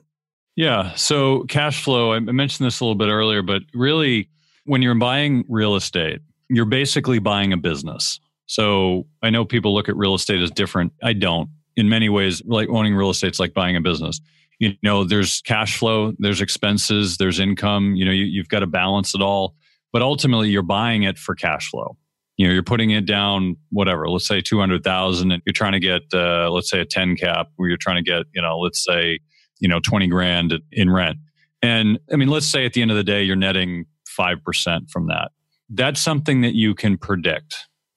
Yeah. 0.57 0.95
So 0.95 1.45
cash 1.45 1.83
flow, 1.83 2.13
I 2.13 2.19
mentioned 2.19 2.67
this 2.67 2.81
a 2.81 2.85
little 2.85 2.97
bit 2.97 3.09
earlier, 3.09 3.43
but 3.43 3.63
really 3.73 4.29
when 4.65 4.83
you're 4.83 4.97
buying 4.97 5.45
real 5.49 5.77
estate, 5.77 6.21
you're 6.49 6.65
basically 6.65 7.21
buying 7.21 7.53
a 7.53 7.57
business. 7.57 8.19
So 8.51 9.07
I 9.23 9.31
know 9.31 9.45
people 9.45 9.73
look 9.73 9.89
at 9.89 9.97
real 9.97 10.13
estate 10.13 10.43
as 10.43 10.51
different. 10.51 10.93
I 11.05 11.13
don't. 11.13 11.49
In 11.77 11.89
many 11.89 12.09
ways, 12.09 12.43
like 12.45 12.69
owning 12.69 12.97
real 12.97 13.11
estate 13.11 13.31
is 13.31 13.39
like 13.39 13.55
buying 13.55 13.77
a 13.77 13.81
business. 13.81 14.21
You 14.59 14.73
know, 14.83 15.05
there's 15.05 15.41
cash 15.43 15.79
flow, 15.79 16.15
there's 16.19 16.41
expenses, 16.41 17.17
there's 17.17 17.39
income. 17.39 17.95
You 17.95 18.05
know, 18.05 18.11
you, 18.11 18.25
you've 18.25 18.49
got 18.49 18.59
to 18.59 18.67
balance 18.67 19.15
it 19.15 19.23
all. 19.23 19.55
But 19.93 20.03
ultimately, 20.03 20.51
you're 20.51 20.63
buying 20.65 21.05
it 21.05 21.17
for 21.17 21.37
cash 21.37 21.71
flow. 21.71 21.97
You 22.37 22.49
know, 22.49 22.53
you're 22.53 22.65
putting 22.65 22.91
it 22.91 23.07
down, 23.07 23.57
whatever. 23.71 24.09
Let's 24.09 24.27
say 24.27 24.41
two 24.41 24.59
hundred 24.59 24.83
thousand, 24.83 25.31
and 25.31 25.41
you're 25.47 25.53
trying 25.53 25.73
to 25.73 25.81
get, 25.81 26.03
uh, 26.13 26.51
let's 26.51 26.69
say, 26.71 26.81
a 26.81 26.85
ten 26.85 27.15
cap, 27.15 27.51
where 27.55 27.69
you're 27.69 27.79
trying 27.79 28.03
to 28.05 28.11
get, 28.11 28.25
you 28.35 28.43
know, 28.43 28.59
let's 28.59 28.85
say, 28.85 29.21
you 29.61 29.69
know, 29.69 29.79
twenty 29.79 30.09
grand 30.09 30.55
in 30.73 30.91
rent. 30.91 31.19
And 31.63 32.01
I 32.13 32.17
mean, 32.17 32.29
let's 32.29 32.51
say 32.51 32.67
at 32.67 32.73
the 32.73 32.83
end 32.83 32.91
of 32.91 32.97
the 32.97 33.05
day, 33.05 33.23
you're 33.23 33.37
netting 33.37 33.87
five 34.09 34.43
percent 34.43 34.91
from 34.91 35.07
that. 35.07 35.31
That's 35.69 36.01
something 36.01 36.41
that 36.41 36.57
you 36.57 36.75
can 36.75 36.99
predict, 36.99 37.55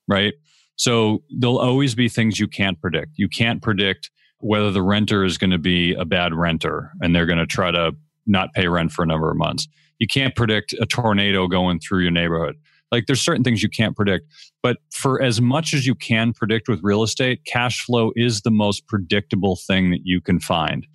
right? 0.08 0.34
So 0.76 1.24
there'll 1.30 1.60
always 1.60 1.96
be 1.96 2.10
things 2.10 2.40
you 2.40 2.48
can't 2.48 2.80
predict. 2.82 3.12
You 3.16 3.30
can't 3.30 3.62
predict 3.62 4.10
whether 4.40 4.72
the 4.72 4.82
renter 4.82 5.24
is 5.24 5.38
going 5.38 5.52
to 5.52 5.58
be 5.58 5.94
a 5.94 6.06
bad 6.06 6.34
renter 6.34 6.92
and 7.02 7.16
they're 7.16 7.26
going 7.26 7.40
to 7.40 7.46
try 7.46 7.72
to 7.72 7.94
not 8.26 8.54
pay 8.54 8.68
rent 8.68 8.92
for 8.92 9.04
a 9.04 9.06
number 9.08 9.30
of 9.30 9.38
months. 9.38 9.68
You 10.00 10.08
can't 10.08 10.36
predict 10.36 10.74
a 10.74 10.86
tornado 10.86 11.48
going 11.48 11.80
through 11.80 12.02
your 12.02 12.12
neighborhood. 12.12 12.56
Like 12.92 13.06
there's 13.08 13.22
certain 13.22 13.44
things 13.44 13.64
you 13.64 13.70
can't 13.70 13.96
predict. 13.96 14.28
But 14.62 14.78
for 14.92 15.22
as 15.22 15.42
much 15.42 15.74
as 15.74 15.88
you 15.88 15.96
can 15.96 16.34
predict 16.34 16.68
with 16.68 16.80
real 16.84 17.04
estate, 17.04 17.42
cash 17.46 17.84
flow 17.84 18.12
is 18.16 18.42
the 18.42 18.52
most 18.52 18.88
predictable 18.88 19.56
thing 19.56 19.92
that 19.92 20.02
you 20.04 20.22
can 20.22 20.40
find. 20.40 20.86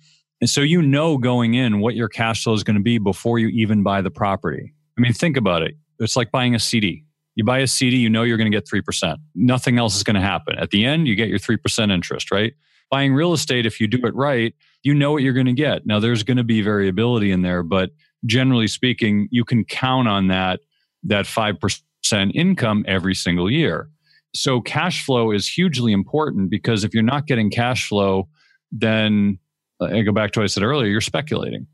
And 0.41 0.49
so 0.49 0.61
you 0.61 0.81
know 0.81 1.17
going 1.17 1.55
in 1.55 1.81
what 1.81 1.95
your 1.95 2.07
cash 2.07 2.43
flow 2.43 2.53
is 2.53 2.63
going 2.63 2.77
to 2.77 2.83
be 2.83 2.97
before 2.97 3.39
you 3.39 3.47
even 3.49 3.83
buy 3.83 4.01
the 4.01 4.11
property. 4.11 4.73
I 4.97 5.01
mean, 5.01 5.13
think 5.13 5.35
about 5.35 5.61
it. 5.61 5.75
It's 5.99 6.15
like 6.15 6.31
buying 6.31 6.55
a 6.55 6.59
CD. 6.59 7.03
You 7.39 7.45
buy 7.45 7.59
a 7.59 7.67
CD, 7.67 7.95
you 7.95 8.09
know 8.09 8.23
you're 8.23 8.35
going 8.35 8.51
to 8.51 8.57
get 8.57 8.67
3%. 8.67 9.15
Nothing 9.33 9.77
else 9.77 9.95
is 9.95 10.03
going 10.03 10.15
to 10.15 10.21
happen. 10.21 10.59
At 10.59 10.71
the 10.71 10.83
end, 10.83 11.07
you 11.07 11.15
get 11.15 11.29
your 11.29 11.39
3% 11.39 11.89
interest, 11.89 12.31
right? 12.31 12.51
Buying 12.91 13.13
real 13.13 13.31
estate, 13.31 13.65
if 13.65 13.79
you 13.79 13.87
do 13.87 14.05
it 14.05 14.13
right, 14.13 14.53
you 14.83 14.93
know 14.93 15.13
what 15.13 15.23
you're 15.23 15.31
going 15.31 15.45
to 15.45 15.53
get. 15.53 15.85
Now, 15.85 16.01
there's 16.01 16.21
going 16.23 16.35
to 16.35 16.43
be 16.43 16.59
variability 16.59 17.31
in 17.31 17.41
there, 17.41 17.63
but 17.63 17.91
generally 18.25 18.67
speaking, 18.67 19.29
you 19.31 19.45
can 19.45 19.63
count 19.63 20.09
on 20.09 20.27
that, 20.27 20.59
that 21.03 21.23
5% 21.23 21.81
income 22.35 22.83
every 22.85 23.15
single 23.15 23.49
year. 23.49 23.89
So 24.35 24.59
cash 24.59 25.05
flow 25.05 25.31
is 25.31 25.47
hugely 25.47 25.93
important 25.93 26.49
because 26.49 26.83
if 26.83 26.93
you're 26.93 27.03
not 27.03 27.25
getting 27.25 27.49
cash 27.49 27.87
flow, 27.87 28.27
then 28.69 29.39
uh, 29.79 29.85
I 29.85 30.01
go 30.01 30.11
back 30.11 30.31
to 30.33 30.41
what 30.41 30.43
I 30.43 30.47
said 30.47 30.63
earlier, 30.63 30.89
you're 30.89 30.99
speculating. 30.99 31.67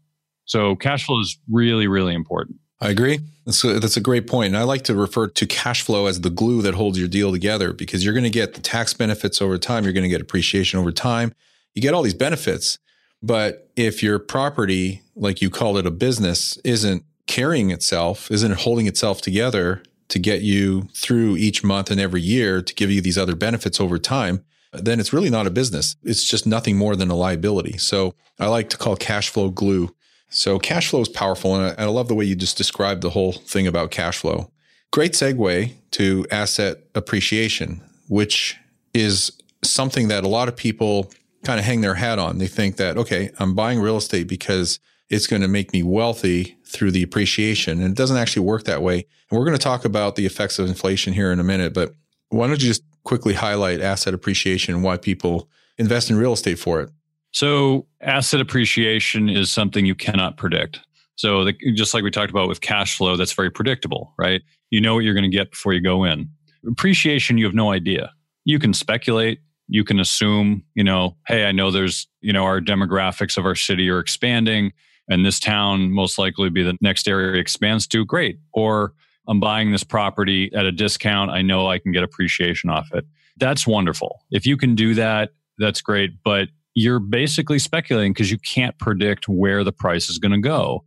So 0.45 0.75
cash 0.75 1.08
flow 1.08 1.21
is 1.21 1.39
really, 1.49 1.88
really 1.88 2.13
important. 2.13 2.60
I 2.81 2.89
agree. 2.89 3.19
That's 3.45 3.63
a, 3.63 3.79
that's 3.79 3.97
a 3.97 4.01
great 4.01 4.27
point. 4.27 4.47
And 4.47 4.57
I 4.57 4.63
like 4.63 4.83
to 4.85 4.95
refer 4.95 5.27
to 5.27 5.45
cash 5.45 5.81
flow 5.81 6.07
as 6.07 6.21
the 6.21 6.29
glue 6.29 6.61
that 6.63 6.73
holds 6.73 6.99
your 6.99 7.07
deal 7.07 7.31
together 7.31 7.73
because 7.73 8.03
you're 8.03 8.13
going 8.13 8.23
to 8.23 8.29
get 8.29 8.53
the 8.53 8.61
tax 8.61 8.93
benefits 8.93 9.41
over 9.41 9.57
time. 9.57 9.83
You're 9.83 9.93
going 9.93 10.03
to 10.03 10.09
get 10.09 10.21
appreciation 10.21 10.79
over 10.79 10.91
time. 10.91 11.33
You 11.73 11.81
get 11.81 11.93
all 11.93 12.01
these 12.01 12.13
benefits. 12.13 12.79
But 13.21 13.69
if 13.75 14.03
your 14.03 14.19
property, 14.19 15.01
like 15.15 15.41
you 15.41 15.49
called 15.49 15.77
it 15.77 15.85
a 15.85 15.91
business, 15.91 16.57
isn't 16.63 17.03
carrying 17.27 17.71
itself, 17.71 18.29
isn't 18.29 18.59
holding 18.59 18.88
itself 18.88 19.21
together 19.21 19.81
to 20.09 20.19
get 20.19 20.41
you 20.41 20.83
through 20.93 21.38
each 21.38 21.63
month 21.63 21.89
and 21.89 21.99
every 21.99 22.21
year 22.21 22.61
to 22.61 22.75
give 22.75 22.91
you 22.91 23.01
these 23.01 23.17
other 23.17 23.35
benefits 23.35 23.79
over 23.79 23.97
time, 23.97 24.43
then 24.73 24.99
it's 24.99 25.13
really 25.13 25.29
not 25.29 25.47
a 25.47 25.49
business. 25.49 25.95
It's 26.03 26.23
just 26.23 26.45
nothing 26.45 26.77
more 26.77 26.95
than 26.95 27.09
a 27.09 27.15
liability. 27.15 27.77
So 27.77 28.13
I 28.39 28.47
like 28.47 28.69
to 28.69 28.77
call 28.77 28.95
cash 28.95 29.29
flow 29.29 29.49
glue 29.49 29.95
so 30.29 30.59
cash 30.59 30.89
flow 30.89 31.01
is 31.01 31.09
powerful. 31.09 31.55
And 31.55 31.75
I, 31.79 31.85
love 31.85 32.07
the 32.07 32.15
way 32.15 32.25
you 32.25 32.35
just 32.35 32.57
described 32.57 33.01
the 33.01 33.11
whole 33.11 33.31
thing 33.31 33.67
about 33.67 33.91
cash 33.91 34.17
flow. 34.17 34.51
Great 34.91 35.13
segue 35.13 35.73
to 35.91 36.25
asset 36.31 36.77
appreciation, 36.93 37.81
which 38.07 38.57
is 38.93 39.31
something 39.63 40.07
that 40.07 40.23
a 40.23 40.27
lot 40.27 40.47
of 40.47 40.55
people 40.55 41.11
kind 41.43 41.59
of 41.59 41.65
hang 41.65 41.81
their 41.81 41.95
hat 41.95 42.19
on. 42.19 42.38
They 42.38 42.47
think 42.47 42.77
that, 42.77 42.97
okay, 42.97 43.29
I'm 43.39 43.55
buying 43.55 43.79
real 43.79 43.97
estate 43.97 44.27
because 44.27 44.79
it's 45.09 45.27
going 45.27 45.41
to 45.41 45.47
make 45.47 45.71
me 45.73 45.83
wealthy 45.83 46.57
through 46.65 46.91
the 46.91 47.03
appreciation. 47.03 47.81
And 47.81 47.91
it 47.91 47.97
doesn't 47.97 48.17
actually 48.17 48.45
work 48.45 48.63
that 48.63 48.81
way. 48.81 49.05
And 49.29 49.39
we're 49.39 49.45
going 49.45 49.57
to 49.57 49.63
talk 49.63 49.85
about 49.85 50.15
the 50.15 50.25
effects 50.25 50.59
of 50.59 50.67
inflation 50.67 51.13
here 51.13 51.31
in 51.31 51.39
a 51.39 51.43
minute. 51.43 51.73
But 51.73 51.93
why 52.29 52.47
don't 52.47 52.61
you 52.61 52.67
just 52.67 52.83
quickly 53.03 53.35
highlight 53.35 53.81
asset 53.81 54.13
appreciation 54.13 54.73
and 54.73 54.83
why 54.83 54.97
people 54.97 55.49
invest 55.77 56.09
in 56.09 56.17
real 56.17 56.33
estate 56.33 56.59
for 56.59 56.81
it? 56.81 56.89
So, 57.36 57.86
asset 58.00 58.39
appreciation 58.39 59.28
is 59.28 59.52
something 59.52 59.86
you 59.86 59.93
cannot 59.93 60.38
predict. 60.38 60.80
So, 61.17 61.43
the, 61.43 61.54
just 61.74 61.93
like 61.93 62.02
we 62.02 62.10
talked 62.10 62.30
about 62.30 62.48
with 62.48 62.62
cash 62.62 62.95
flow, 62.95 63.17
that's 63.17 63.34
very 63.34 63.52
predictable, 63.52 64.13
right? 64.17 64.41
You 64.69 64.80
know 64.80 64.95
what 64.95 65.04
you're 65.04 65.13
going 65.13 65.30
to 65.30 65.38
get 65.38 65.52
before 65.52 65.74
you 65.74 65.82
go 65.82 66.06
in. 66.06 66.30
appreciation, 66.65 67.38
you 67.38 67.43
have 67.43 67.54
no 67.54 67.74
idea. 67.74 68.13
You 68.45 68.58
can 68.58 68.74
speculate, 68.74 69.39
you 69.67 69.84
can 69.84 70.00
assume, 70.00 70.63
you 70.76 70.84
know, 70.86 71.17
hey, 71.28 71.45
I 71.45 71.52
know 71.52 71.71
there's, 71.71 72.08
you 72.21 72.32
know, 72.32 72.45
our 72.45 72.62
demographics 72.62 73.38
of 73.38 73.45
our 73.45 73.56
city 73.56 73.89
are 73.89 74.00
expanding 74.00 74.71
and 75.10 75.26
this 75.26 75.38
town 75.38 75.91
most 75.91 76.17
likely 76.17 76.50
be 76.50 76.63
the 76.63 76.78
next 76.80 77.06
area 77.06 77.38
expands 77.38 77.86
to. 77.88 78.06
Great. 78.06 78.39
Or 78.54 78.93
I'm 79.28 79.41
buying 79.41 79.74
this 79.74 79.84
property 79.84 80.54
at 80.56 80.65
a 80.65 80.71
discount. 80.71 81.32
I 81.32 81.41
know 81.41 81.67
I 81.67 81.80
can 81.80 81.91
get 81.91 82.02
appreciation 82.02 82.69
off 82.69 82.88
it. 82.93 83.04
That's 83.36 83.67
wonderful. 83.67 84.21
If 84.32 84.45
you 84.45 84.56
can 84.56 84.74
do 84.74 84.93
that, 84.93 85.32
that's 85.58 85.82
great. 85.82 86.12
But 86.24 86.48
you're 86.75 86.99
basically 86.99 87.57
speculating 87.57 88.13
because 88.13 88.29
you 88.29 88.38
can't 88.38 88.77
predict 88.77 89.27
where 89.27 89.63
the 89.63 89.71
price 89.71 90.09
is 90.09 90.19
going 90.19 90.33
to 90.33 90.41
go. 90.41 90.83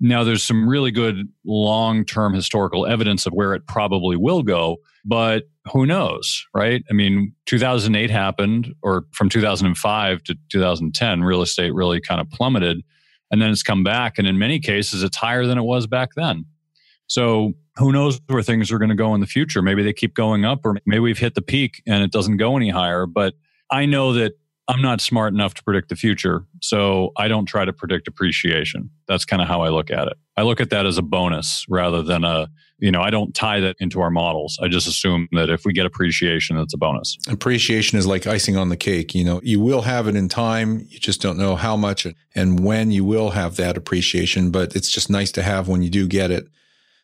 Now, 0.00 0.24
there's 0.24 0.42
some 0.42 0.68
really 0.68 0.90
good 0.90 1.28
long 1.44 2.04
term 2.04 2.32
historical 2.34 2.86
evidence 2.86 3.26
of 3.26 3.32
where 3.32 3.54
it 3.54 3.66
probably 3.66 4.16
will 4.16 4.42
go, 4.42 4.78
but 5.04 5.44
who 5.72 5.86
knows, 5.86 6.44
right? 6.54 6.82
I 6.90 6.92
mean, 6.94 7.32
2008 7.46 8.10
happened, 8.10 8.74
or 8.82 9.04
from 9.12 9.28
2005 9.28 10.22
to 10.24 10.36
2010, 10.50 11.22
real 11.22 11.42
estate 11.42 11.74
really 11.74 12.00
kind 12.00 12.20
of 12.20 12.30
plummeted. 12.30 12.82
And 13.30 13.40
then 13.40 13.50
it's 13.50 13.62
come 13.62 13.82
back. 13.82 14.18
And 14.18 14.28
in 14.28 14.38
many 14.38 14.60
cases, 14.60 15.02
it's 15.02 15.16
higher 15.16 15.46
than 15.46 15.58
it 15.58 15.62
was 15.62 15.86
back 15.86 16.10
then. 16.14 16.44
So 17.06 17.52
who 17.76 17.90
knows 17.90 18.20
where 18.28 18.42
things 18.42 18.70
are 18.70 18.78
going 18.78 18.90
to 18.90 18.94
go 18.94 19.14
in 19.14 19.20
the 19.20 19.26
future? 19.26 19.62
Maybe 19.62 19.82
they 19.82 19.92
keep 19.92 20.14
going 20.14 20.44
up, 20.44 20.60
or 20.64 20.76
maybe 20.86 21.00
we've 21.00 21.18
hit 21.18 21.34
the 21.34 21.42
peak 21.42 21.82
and 21.86 22.02
it 22.02 22.12
doesn't 22.12 22.36
go 22.36 22.56
any 22.56 22.70
higher. 22.70 23.06
But 23.06 23.34
I 23.70 23.86
know 23.86 24.12
that 24.12 24.34
I'm 24.66 24.80
not 24.80 25.00
smart 25.00 25.34
enough 25.34 25.54
to 25.54 25.62
predict 25.62 25.90
the 25.90 25.96
future. 25.96 26.46
So 26.62 27.12
I 27.16 27.28
don't 27.28 27.44
try 27.44 27.64
to 27.64 27.72
predict 27.72 28.08
appreciation. 28.08 28.90
That's 29.06 29.24
kind 29.24 29.42
of 29.42 29.48
how 29.48 29.60
I 29.60 29.68
look 29.68 29.90
at 29.90 30.08
it. 30.08 30.16
I 30.36 30.42
look 30.42 30.60
at 30.60 30.70
that 30.70 30.86
as 30.86 30.96
a 30.96 31.02
bonus 31.02 31.66
rather 31.68 32.02
than 32.02 32.24
a, 32.24 32.48
you 32.78 32.90
know, 32.90 33.02
I 33.02 33.10
don't 33.10 33.34
tie 33.34 33.60
that 33.60 33.76
into 33.78 34.00
our 34.00 34.10
models. 34.10 34.58
I 34.62 34.68
just 34.68 34.86
assume 34.86 35.28
that 35.32 35.50
if 35.50 35.64
we 35.64 35.74
get 35.74 35.84
appreciation, 35.84 36.56
it's 36.56 36.72
a 36.74 36.78
bonus. 36.78 37.18
Appreciation 37.28 37.98
is 37.98 38.06
like 38.06 38.26
icing 38.26 38.56
on 38.56 38.70
the 38.70 38.76
cake. 38.76 39.14
You 39.14 39.24
know, 39.24 39.40
you 39.44 39.60
will 39.60 39.82
have 39.82 40.08
it 40.08 40.16
in 40.16 40.28
time. 40.28 40.86
You 40.88 40.98
just 40.98 41.20
don't 41.20 41.38
know 41.38 41.56
how 41.56 41.76
much 41.76 42.06
and 42.34 42.64
when 42.64 42.90
you 42.90 43.04
will 43.04 43.30
have 43.30 43.56
that 43.56 43.76
appreciation, 43.76 44.50
but 44.50 44.74
it's 44.74 44.90
just 44.90 45.10
nice 45.10 45.30
to 45.32 45.42
have 45.42 45.68
when 45.68 45.82
you 45.82 45.90
do 45.90 46.08
get 46.08 46.30
it. 46.30 46.48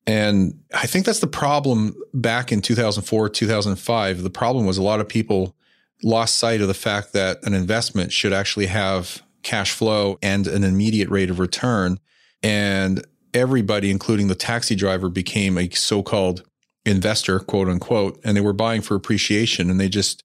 And 0.06 0.58
I 0.74 0.86
think 0.86 1.04
that's 1.04 1.20
the 1.20 1.26
problem 1.26 1.94
back 2.14 2.52
in 2.52 2.62
2004, 2.62 3.28
2005. 3.28 4.22
The 4.22 4.30
problem 4.30 4.66
was 4.66 4.78
a 4.78 4.82
lot 4.82 5.00
of 5.00 5.08
people 5.08 5.54
lost 6.02 6.38
sight 6.38 6.60
of 6.60 6.68
the 6.68 6.74
fact 6.74 7.12
that 7.12 7.42
an 7.44 7.54
investment 7.54 8.12
should 8.12 8.32
actually 8.32 8.66
have 8.66 9.22
cash 9.42 9.72
flow 9.72 10.18
and 10.22 10.46
an 10.46 10.64
immediate 10.64 11.08
rate 11.08 11.30
of 11.30 11.38
return. 11.38 11.98
And 12.42 13.04
everybody, 13.34 13.90
including 13.90 14.28
the 14.28 14.34
taxi 14.34 14.74
driver, 14.74 15.08
became 15.08 15.58
a 15.58 15.68
so 15.70 16.02
called 16.02 16.42
investor, 16.84 17.38
quote 17.38 17.68
unquote, 17.68 18.20
and 18.24 18.36
they 18.36 18.40
were 18.40 18.52
buying 18.52 18.82
for 18.82 18.94
appreciation. 18.94 19.70
And 19.70 19.78
they 19.78 19.88
just 19.88 20.22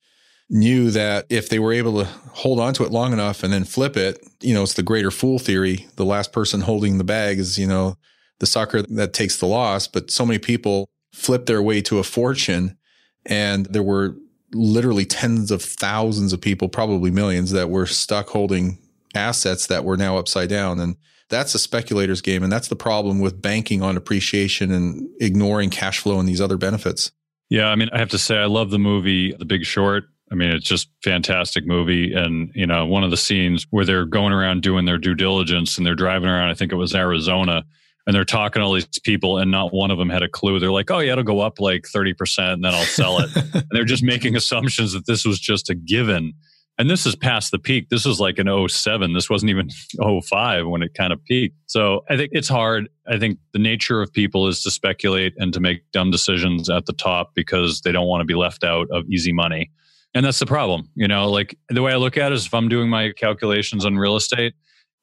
knew 0.49 0.91
that 0.91 1.25
if 1.29 1.49
they 1.49 1.59
were 1.59 1.73
able 1.73 1.99
to 1.99 2.05
hold 2.33 2.59
on 2.59 2.73
to 2.75 2.83
it 2.83 2.91
long 2.91 3.13
enough 3.13 3.43
and 3.43 3.51
then 3.51 3.63
flip 3.63 3.97
it, 3.97 4.19
you 4.41 4.53
know, 4.53 4.63
it's 4.63 4.75
the 4.75 4.83
greater 4.83 5.11
fool 5.11 5.39
theory. 5.39 5.87
The 5.95 6.05
last 6.05 6.31
person 6.31 6.61
holding 6.61 6.97
the 6.97 7.03
bag 7.03 7.39
is, 7.39 7.57
you 7.57 7.67
know, 7.67 7.97
the 8.39 8.45
sucker 8.45 8.81
that 8.83 9.13
takes 9.13 9.37
the 9.37 9.47
loss. 9.47 9.87
But 9.87 10.11
so 10.11 10.25
many 10.25 10.39
people 10.39 10.87
flipped 11.13 11.47
their 11.47 11.61
way 11.61 11.81
to 11.81 11.99
a 11.99 12.03
fortune. 12.03 12.77
And 13.25 13.65
there 13.67 13.83
were 13.83 14.15
literally 14.55 15.05
tens 15.05 15.51
of 15.51 15.61
thousands 15.61 16.33
of 16.33 16.41
people, 16.41 16.69
probably 16.69 17.11
millions, 17.11 17.51
that 17.51 17.69
were 17.69 17.85
stuck 17.85 18.29
holding 18.29 18.79
assets 19.13 19.67
that 19.67 19.83
were 19.83 19.97
now 19.97 20.17
upside 20.17 20.49
down. 20.49 20.79
And 20.79 20.95
that's 21.29 21.55
a 21.55 21.59
speculator's 21.59 22.21
game. 22.21 22.43
And 22.43 22.51
that's 22.51 22.67
the 22.67 22.75
problem 22.75 23.19
with 23.19 23.41
banking 23.41 23.81
on 23.81 23.97
appreciation 23.97 24.71
and 24.71 25.07
ignoring 25.19 25.69
cash 25.69 25.99
flow 25.99 26.19
and 26.19 26.27
these 26.27 26.41
other 26.41 26.57
benefits. 26.57 27.11
Yeah. 27.49 27.67
I 27.67 27.75
mean, 27.75 27.89
I 27.93 27.99
have 27.99 28.09
to 28.09 28.17
say, 28.17 28.37
I 28.37 28.45
love 28.45 28.71
the 28.71 28.79
movie 28.79 29.33
The 29.33 29.45
Big 29.45 29.65
Short. 29.65 30.05
I 30.31 30.35
mean, 30.35 30.49
it's 30.49 30.67
just 30.67 30.89
fantastic 31.03 31.65
movie. 31.67 32.13
And, 32.13 32.51
you 32.55 32.65
know, 32.65 32.85
one 32.85 33.03
of 33.03 33.11
the 33.11 33.17
scenes 33.17 33.67
where 33.69 33.85
they're 33.85 34.05
going 34.05 34.33
around 34.33 34.63
doing 34.63 34.85
their 34.85 34.97
due 34.97 35.13
diligence 35.13 35.77
and 35.77 35.85
they're 35.85 35.95
driving 35.95 36.29
around, 36.29 36.49
I 36.49 36.55
think 36.55 36.71
it 36.71 36.77
was 36.77 36.95
Arizona 36.95 37.63
and 38.05 38.15
they're 38.15 38.25
talking 38.25 38.59
to 38.59 38.65
all 38.65 38.73
these 38.73 38.87
people 39.03 39.37
and 39.37 39.49
not 39.51 39.73
one 39.73 39.91
of 39.91 39.97
them 39.97 40.09
had 40.09 40.23
a 40.23 40.29
clue. 40.29 40.59
They're 40.59 40.71
like 40.71 40.91
oh 40.91 40.99
yeah 40.99 41.13
it'll 41.13 41.23
go 41.23 41.39
up 41.39 41.59
like 41.59 41.83
30% 41.83 42.53
and 42.53 42.63
then 42.63 42.73
i'll 42.73 42.83
sell 42.83 43.19
it. 43.19 43.29
And 43.55 43.65
they're 43.71 43.85
just 43.85 44.03
making 44.03 44.35
assumptions 44.35 44.93
that 44.93 45.05
this 45.05 45.25
was 45.25 45.39
just 45.39 45.69
a 45.69 45.75
given. 45.75 46.33
And 46.77 46.89
this 46.89 47.05
is 47.05 47.15
past 47.15 47.51
the 47.51 47.59
peak. 47.59 47.87
This 47.87 48.05
is 48.05 48.19
like 48.19 48.37
an 48.37 48.67
07 48.67 49.13
this 49.13 49.29
wasn't 49.29 49.49
even 49.49 49.69
05 50.21 50.67
when 50.67 50.81
it 50.81 50.93
kind 50.93 51.13
of 51.13 51.23
peaked. 51.23 51.55
So 51.67 52.03
i 52.09 52.17
think 52.17 52.31
it's 52.33 52.49
hard. 52.49 52.89
I 53.07 53.17
think 53.17 53.39
the 53.53 53.59
nature 53.59 54.01
of 54.01 54.11
people 54.11 54.47
is 54.47 54.61
to 54.63 54.71
speculate 54.71 55.33
and 55.37 55.53
to 55.53 55.59
make 55.59 55.89
dumb 55.91 56.11
decisions 56.11 56.69
at 56.69 56.85
the 56.85 56.93
top 56.93 57.33
because 57.33 57.81
they 57.81 57.91
don't 57.91 58.07
want 58.07 58.21
to 58.21 58.25
be 58.25 58.35
left 58.35 58.63
out 58.63 58.87
of 58.91 59.05
easy 59.09 59.31
money. 59.31 59.71
And 60.13 60.25
that's 60.25 60.39
the 60.39 60.45
problem 60.45 60.89
you 60.95 61.07
know? 61.07 61.29
Like 61.29 61.57
the 61.69 61.81
way 61.81 61.93
i 61.93 61.97
look 61.97 62.17
at 62.17 62.31
it 62.31 62.35
is 62.35 62.45
if 62.45 62.53
i'm 62.53 62.69
doing 62.69 62.89
my 62.89 63.11
calculations 63.11 63.85
on 63.85 63.97
real 63.97 64.15
estate 64.15 64.53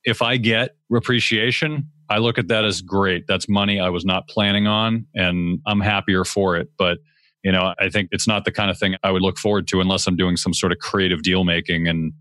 if 0.04 0.20
i 0.22 0.36
get 0.36 0.76
appreciation 0.94 1.88
I 2.12 2.18
look 2.18 2.36
at 2.36 2.48
that 2.48 2.64
as 2.66 2.82
great. 2.82 3.26
That's 3.26 3.48
money 3.48 3.80
I 3.80 3.88
was 3.88 4.04
not 4.04 4.28
planning 4.28 4.66
on, 4.66 5.06
and 5.14 5.60
I'm 5.66 5.80
happier 5.80 6.24
for 6.24 6.56
it. 6.56 6.68
But 6.76 6.98
you 7.42 7.50
know, 7.50 7.74
I 7.78 7.88
think 7.88 8.10
it's 8.12 8.28
not 8.28 8.44
the 8.44 8.52
kind 8.52 8.70
of 8.70 8.78
thing 8.78 8.96
I 9.02 9.10
would 9.10 9.22
look 9.22 9.38
forward 9.38 9.66
to 9.68 9.80
unless 9.80 10.06
I'm 10.06 10.16
doing 10.16 10.36
some 10.36 10.52
sort 10.52 10.72
of 10.72 10.78
creative 10.78 11.22
deal 11.22 11.42
making 11.42 11.88
and 11.88 12.12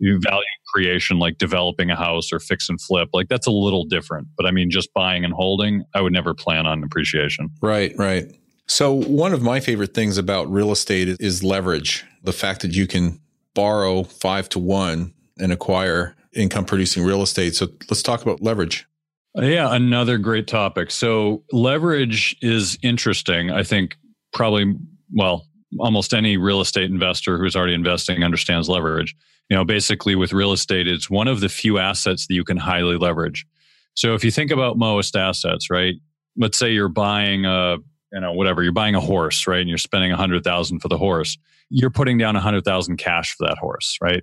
value 0.00 0.42
creation, 0.74 1.18
like 1.18 1.38
developing 1.38 1.90
a 1.90 1.96
house 1.96 2.32
or 2.32 2.40
fix 2.40 2.68
and 2.68 2.80
flip. 2.80 3.08
Like 3.14 3.28
that's 3.28 3.46
a 3.46 3.52
little 3.52 3.84
different. 3.84 4.26
But 4.36 4.46
I 4.46 4.50
mean, 4.50 4.68
just 4.68 4.92
buying 4.92 5.24
and 5.24 5.32
holding, 5.32 5.84
I 5.94 6.00
would 6.02 6.12
never 6.12 6.34
plan 6.34 6.66
on 6.66 6.82
appreciation. 6.82 7.48
Right, 7.62 7.94
right. 7.96 8.30
So 8.66 8.92
one 8.92 9.32
of 9.32 9.42
my 9.42 9.60
favorite 9.60 9.94
things 9.94 10.18
about 10.18 10.50
real 10.50 10.72
estate 10.72 11.08
is 11.20 11.44
leverage. 11.44 12.04
The 12.24 12.32
fact 12.32 12.62
that 12.62 12.72
you 12.72 12.88
can 12.88 13.20
borrow 13.54 14.02
five 14.02 14.48
to 14.50 14.58
one 14.58 15.14
and 15.38 15.52
acquire 15.52 16.16
income 16.34 16.64
producing 16.64 17.04
real 17.04 17.22
estate. 17.22 17.54
So 17.54 17.68
let's 17.88 18.02
talk 18.02 18.22
about 18.22 18.42
leverage. 18.42 18.86
Yeah, 19.36 19.74
another 19.74 20.16
great 20.16 20.46
topic. 20.46 20.90
So 20.90 21.44
leverage 21.52 22.36
is 22.40 22.78
interesting. 22.82 23.50
I 23.50 23.62
think 23.62 23.96
probably, 24.32 24.74
well, 25.12 25.46
almost 25.78 26.14
any 26.14 26.38
real 26.38 26.62
estate 26.62 26.90
investor 26.90 27.36
who's 27.36 27.54
already 27.54 27.74
investing 27.74 28.24
understands 28.24 28.68
leverage. 28.68 29.14
You 29.50 29.56
know, 29.56 29.64
basically 29.64 30.14
with 30.14 30.32
real 30.32 30.52
estate, 30.52 30.88
it's 30.88 31.10
one 31.10 31.28
of 31.28 31.40
the 31.40 31.50
few 31.50 31.78
assets 31.78 32.26
that 32.26 32.34
you 32.34 32.44
can 32.44 32.56
highly 32.56 32.96
leverage. 32.96 33.46
So 33.94 34.14
if 34.14 34.24
you 34.24 34.30
think 34.30 34.50
about 34.50 34.78
most 34.78 35.16
assets, 35.16 35.68
right? 35.70 35.94
Let's 36.36 36.58
say 36.58 36.72
you're 36.72 36.88
buying 36.88 37.44
a, 37.44 37.76
you 38.12 38.20
know, 38.20 38.32
whatever, 38.32 38.62
you're 38.62 38.72
buying 38.72 38.94
a 38.94 39.00
horse, 39.00 39.46
right? 39.46 39.60
And 39.60 39.68
you're 39.68 39.78
spending 39.78 40.12
a 40.12 40.16
hundred 40.16 40.44
thousand 40.44 40.80
for 40.80 40.88
the 40.88 40.98
horse. 40.98 41.36
You're 41.68 41.90
putting 41.90 42.16
down 42.16 42.36
a 42.36 42.40
hundred 42.40 42.64
thousand 42.64 42.96
cash 42.96 43.34
for 43.36 43.46
that 43.46 43.58
horse, 43.58 43.98
right? 44.00 44.22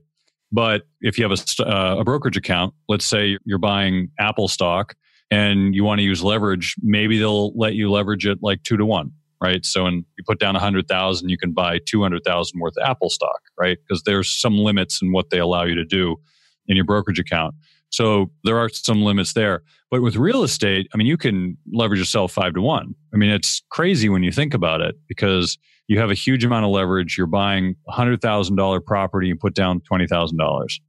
But 0.51 0.83
if 1.01 1.17
you 1.17 1.27
have 1.27 1.39
a, 1.39 1.63
uh, 1.67 1.97
a 1.99 2.03
brokerage 2.03 2.37
account, 2.37 2.73
let's 2.87 3.05
say 3.05 3.37
you're 3.45 3.57
buying 3.59 4.09
Apple 4.19 4.47
stock 4.47 4.95
and 5.33 5.73
you 5.73 5.83
want 5.83 5.99
to 5.99 6.03
use 6.03 6.21
leverage, 6.21 6.75
maybe 6.81 7.17
they'll 7.17 7.57
let 7.57 7.73
you 7.73 7.89
leverage 7.89 8.25
it 8.25 8.39
like 8.41 8.61
two 8.63 8.77
to 8.77 8.85
one, 8.85 9.11
right? 9.41 9.65
So, 9.65 9.85
when 9.85 10.05
you 10.17 10.23
put 10.27 10.39
down 10.39 10.55
a 10.55 10.59
hundred 10.59 10.87
thousand, 10.87 11.29
you 11.29 11.37
can 11.37 11.53
buy 11.53 11.79
two 11.85 12.01
hundred 12.01 12.23
thousand 12.23 12.59
worth 12.59 12.77
of 12.77 12.87
Apple 12.87 13.09
stock, 13.09 13.41
right? 13.59 13.77
Because 13.87 14.03
there's 14.03 14.29
some 14.29 14.57
limits 14.57 15.01
in 15.01 15.11
what 15.11 15.31
they 15.31 15.39
allow 15.39 15.63
you 15.63 15.75
to 15.75 15.85
do 15.85 16.17
in 16.67 16.75
your 16.75 16.85
brokerage 16.85 17.19
account. 17.19 17.55
So 17.89 18.31
there 18.43 18.57
are 18.57 18.69
some 18.69 19.03
limits 19.03 19.33
there. 19.33 19.61
But 19.91 20.01
with 20.01 20.15
real 20.15 20.43
estate, 20.43 20.87
I 20.93 20.97
mean, 20.97 21.05
you 21.05 21.17
can 21.17 21.57
leverage 21.71 21.99
yourself 21.99 22.31
five 22.31 22.55
to 22.55 22.61
one. 22.61 22.95
I 23.13 23.17
mean, 23.17 23.29
it's 23.29 23.61
crazy 23.69 24.09
when 24.09 24.23
you 24.23 24.31
think 24.31 24.55
about 24.55 24.81
it 24.81 24.95
because 25.07 25.57
you 25.87 25.99
have 25.99 26.09
a 26.09 26.15
huge 26.15 26.43
amount 26.43 26.65
of 26.65 26.71
leverage. 26.71 27.17
You're 27.17 27.27
buying 27.27 27.75
a 27.87 27.91
hundred 27.91 28.21
thousand 28.21 28.55
dollar 28.55 28.79
property 28.81 29.29
and 29.29 29.39
put 29.39 29.53
down 29.53 29.81
twenty 29.81 30.07
thousand 30.07 30.37
dollars. 30.37 30.79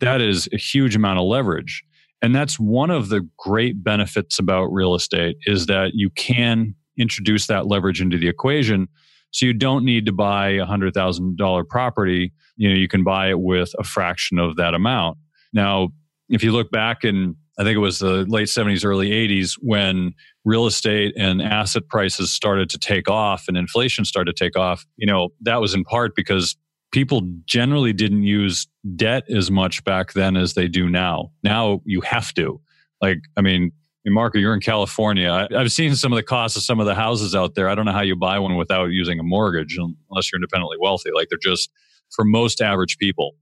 That 0.00 0.20
is 0.20 0.48
a 0.52 0.56
huge 0.56 0.96
amount 0.96 1.18
of 1.18 1.24
leverage. 1.26 1.84
And 2.24 2.34
that's 2.34 2.58
one 2.58 2.88
of 2.88 3.10
the 3.10 3.28
great 3.36 3.84
benefits 3.84 4.38
about 4.38 4.72
real 4.72 4.94
estate 4.94 5.36
is 5.44 5.66
that 5.66 5.90
you 5.92 6.08
can 6.08 6.74
introduce 6.96 7.48
that 7.48 7.66
leverage 7.66 8.00
into 8.00 8.16
the 8.16 8.28
equation. 8.28 8.88
So 9.32 9.44
you 9.44 9.52
don't 9.52 9.84
need 9.84 10.06
to 10.06 10.12
buy 10.12 10.52
a 10.52 10.64
hundred 10.64 10.94
thousand 10.94 11.36
dollar 11.36 11.64
property. 11.64 12.32
You 12.56 12.70
know, 12.70 12.76
you 12.76 12.88
can 12.88 13.04
buy 13.04 13.28
it 13.28 13.40
with 13.40 13.74
a 13.78 13.84
fraction 13.84 14.38
of 14.38 14.56
that 14.56 14.72
amount. 14.72 15.18
Now, 15.52 15.90
if 16.30 16.42
you 16.42 16.52
look 16.52 16.70
back 16.70 17.04
in, 17.04 17.36
I 17.58 17.62
think 17.62 17.76
it 17.76 17.80
was 17.80 17.98
the 17.98 18.24
late 18.26 18.48
70s, 18.48 18.86
early 18.86 19.10
80s, 19.10 19.58
when 19.60 20.14
real 20.46 20.64
estate 20.64 21.12
and 21.18 21.42
asset 21.42 21.82
prices 21.90 22.32
started 22.32 22.70
to 22.70 22.78
take 22.78 23.10
off 23.10 23.48
and 23.48 23.56
inflation 23.58 24.06
started 24.06 24.34
to 24.34 24.44
take 24.44 24.56
off, 24.56 24.86
you 24.96 25.06
know, 25.06 25.28
that 25.42 25.60
was 25.60 25.74
in 25.74 25.84
part 25.84 26.16
because 26.16 26.56
people 26.94 27.22
generally 27.44 27.92
didn't 27.92 28.22
use 28.22 28.68
debt 28.94 29.24
as 29.28 29.50
much 29.50 29.82
back 29.82 30.12
then 30.12 30.36
as 30.36 30.54
they 30.54 30.68
do 30.68 30.88
now. 30.88 31.32
Now 31.42 31.80
you 31.84 32.00
have 32.02 32.32
to. 32.34 32.60
Like, 33.02 33.18
I 33.36 33.40
mean, 33.40 33.72
Marco, 34.06 34.38
you're 34.38 34.54
in 34.54 34.60
California. 34.60 35.28
I, 35.28 35.58
have 35.58 35.72
seen 35.72 35.96
some 35.96 36.12
of 36.12 36.16
the 36.16 36.22
costs 36.22 36.56
of 36.56 36.62
some 36.62 36.78
of 36.78 36.86
the 36.86 36.94
houses 36.94 37.34
out 37.34 37.56
there. 37.56 37.68
I 37.68 37.74
don't 37.74 37.84
know 37.84 37.92
how 37.92 38.02
you 38.02 38.14
buy 38.14 38.38
one 38.38 38.54
without 38.54 38.90
using 38.90 39.18
a 39.18 39.24
mortgage 39.24 39.76
unless 39.76 40.30
you're 40.30 40.38
independently 40.38 40.76
wealthy. 40.78 41.10
Like, 41.12 41.26
they're 41.30 41.38
just, 41.42 41.68
for 42.14 42.24
most 42.24 42.60
average 42.60 42.96
people, 42.98 43.34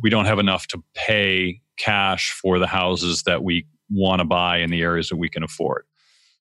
we 0.00 0.08
don't 0.08 0.24
have 0.24 0.38
enough 0.38 0.66
to 0.68 0.82
pay 0.94 1.60
cash 1.76 2.32
for 2.32 2.58
the 2.58 2.66
houses 2.66 3.24
that 3.24 3.44
we 3.44 3.66
want 3.90 4.20
to 4.20 4.24
buy 4.24 4.58
in 4.58 4.70
the 4.70 4.80
areas 4.80 5.10
that 5.10 5.16
we 5.16 5.28
can 5.28 5.42
afford. 5.42 5.84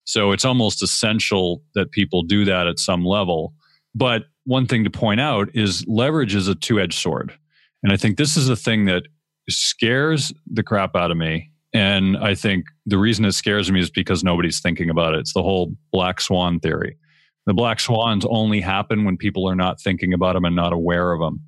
So 0.05 0.31
it's 0.31 0.45
almost 0.45 0.81
essential 0.81 1.61
that 1.75 1.91
people 1.91 2.23
do 2.23 2.45
that 2.45 2.67
at 2.67 2.79
some 2.79 3.03
level. 3.05 3.53
But 3.93 4.23
one 4.45 4.65
thing 4.65 4.83
to 4.83 4.89
point 4.89 5.21
out 5.21 5.49
is 5.53 5.85
leverage 5.87 6.35
is 6.35 6.47
a 6.47 6.55
two 6.55 6.79
edged 6.79 6.99
sword. 6.99 7.33
And 7.81 7.91
I 7.91 7.97
think 7.97 8.17
this 8.17 8.37
is 8.37 8.47
the 8.47 8.55
thing 8.55 8.85
that 8.85 9.03
scares 9.49 10.31
the 10.51 10.63
crap 10.63 10.95
out 10.95 11.11
of 11.11 11.17
me. 11.17 11.51
And 11.73 12.17
I 12.17 12.35
think 12.35 12.65
the 12.85 12.97
reason 12.97 13.25
it 13.25 13.31
scares 13.33 13.71
me 13.71 13.79
is 13.79 13.89
because 13.89 14.23
nobody's 14.23 14.59
thinking 14.61 14.89
about 14.89 15.15
it. 15.15 15.21
It's 15.21 15.33
the 15.33 15.41
whole 15.41 15.73
black 15.91 16.21
swan 16.21 16.59
theory. 16.59 16.97
The 17.45 17.53
black 17.53 17.79
swans 17.79 18.25
only 18.29 18.61
happen 18.61 19.03
when 19.03 19.17
people 19.17 19.49
are 19.49 19.55
not 19.55 19.81
thinking 19.81 20.13
about 20.13 20.33
them 20.33 20.45
and 20.45 20.55
not 20.55 20.71
aware 20.71 21.11
of 21.11 21.19
them. 21.19 21.41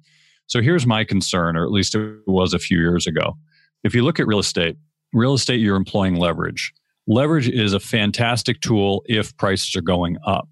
So 0.47 0.61
here's 0.61 0.85
my 0.85 1.03
concern, 1.03 1.55
or 1.55 1.63
at 1.63 1.71
least 1.71 1.95
it 1.95 2.19
was 2.27 2.53
a 2.53 2.59
few 2.59 2.77
years 2.77 3.07
ago. 3.07 3.37
If 3.83 3.95
you 3.95 4.03
look 4.03 4.19
at 4.19 4.27
real 4.27 4.39
estate, 4.39 4.77
real 5.13 5.33
estate, 5.35 5.59
you're 5.59 5.75
employing 5.75 6.15
leverage. 6.15 6.73
Leverage 7.07 7.47
is 7.47 7.73
a 7.73 7.79
fantastic 7.79 8.61
tool 8.61 9.03
if 9.05 9.35
prices 9.37 9.75
are 9.75 9.81
going 9.81 10.17
up, 10.25 10.49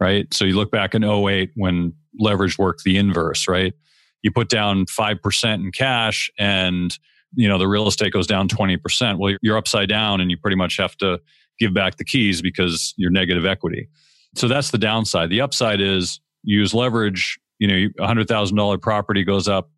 right? 0.00 0.32
So 0.32 0.44
you 0.44 0.56
look 0.56 0.70
back 0.70 0.94
in 0.94 1.04
08 1.04 1.50
when 1.54 1.92
leverage 2.18 2.58
worked 2.58 2.84
the 2.84 2.96
inverse, 2.96 3.46
right? 3.48 3.74
You 4.22 4.30
put 4.30 4.48
down 4.48 4.86
5% 4.86 5.54
in 5.54 5.72
cash 5.72 6.30
and 6.38 6.96
you 7.34 7.48
know 7.48 7.58
the 7.58 7.68
real 7.68 7.86
estate 7.86 8.12
goes 8.12 8.26
down 8.26 8.48
20%. 8.48 9.18
Well, 9.18 9.36
you're 9.40 9.56
upside 9.56 9.88
down 9.88 10.20
and 10.20 10.30
you 10.30 10.36
pretty 10.36 10.56
much 10.56 10.76
have 10.78 10.96
to 10.96 11.20
give 11.58 11.72
back 11.72 11.96
the 11.96 12.04
keys 12.04 12.42
because 12.42 12.92
you're 12.96 13.10
negative 13.10 13.46
equity. 13.46 13.88
So 14.34 14.48
that's 14.48 14.70
the 14.70 14.78
downside. 14.78 15.30
The 15.30 15.40
upside 15.40 15.80
is 15.80 16.20
you 16.42 16.58
use 16.58 16.74
leverage, 16.74 17.38
you 17.58 17.68
know, 17.68 18.04
a 18.04 18.08
$100,000 18.08 18.80
property 18.80 19.24
goes 19.24 19.46
up 19.46 19.70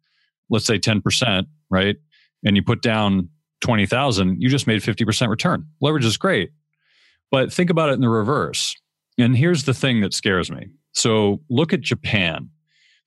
let's 0.52 0.66
say 0.66 0.78
10%, 0.78 1.46
right? 1.70 1.96
And 2.44 2.54
you 2.56 2.62
put 2.62 2.82
down 2.82 3.28
20,000, 3.62 4.40
you 4.40 4.48
just 4.48 4.66
made 4.66 4.82
50% 4.82 5.28
return. 5.28 5.66
Leverage 5.80 6.04
is 6.04 6.16
great. 6.16 6.50
But 7.30 7.52
think 7.52 7.70
about 7.70 7.88
it 7.88 7.94
in 7.94 8.00
the 8.00 8.08
reverse. 8.08 8.76
And 9.22 9.36
here's 9.36 9.64
the 9.64 9.74
thing 9.74 10.00
that 10.00 10.14
scares 10.14 10.50
me. 10.50 10.68
So 10.92 11.40
look 11.48 11.72
at 11.72 11.80
Japan. 11.80 12.50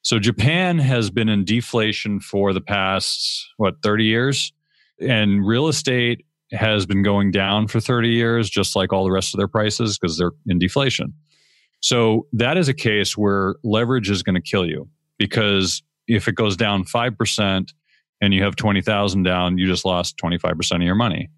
So 0.01 0.19
Japan 0.19 0.79
has 0.79 1.09
been 1.09 1.29
in 1.29 1.45
deflation 1.45 2.19
for 2.19 2.53
the 2.53 2.61
past, 2.61 3.47
what, 3.57 3.75
30 3.83 4.05
years? 4.05 4.53
And 5.01 5.45
real 5.45 5.67
estate 5.67 6.25
has 6.51 6.85
been 6.85 7.03
going 7.03 7.31
down 7.31 7.67
for 7.67 7.79
30 7.79 8.09
years, 8.09 8.49
just 8.49 8.75
like 8.75 8.93
all 8.93 9.03
the 9.03 9.11
rest 9.11 9.33
of 9.33 9.39
their 9.39 9.47
prices, 9.47 9.97
because 9.97 10.17
they're 10.17 10.31
in 10.47 10.59
deflation. 10.59 11.13
So 11.81 12.27
that 12.33 12.57
is 12.57 12.69
a 12.69 12.73
case 12.73 13.17
where 13.17 13.55
leverage 13.63 14.09
is 14.09 14.23
going 14.23 14.35
to 14.35 14.41
kill 14.41 14.65
you 14.65 14.87
because 15.17 15.83
if 16.07 16.27
it 16.27 16.35
goes 16.35 16.55
down 16.55 16.85
5%, 16.85 17.73
and 18.21 18.33
you 18.33 18.43
have 18.43 18.55
20,000 18.55 19.23
down, 19.23 19.57
you 19.57 19.67
just 19.67 19.85
lost 19.85 20.17
25% 20.17 20.75
of 20.75 20.81
your 20.81 20.95
money. 20.95 21.29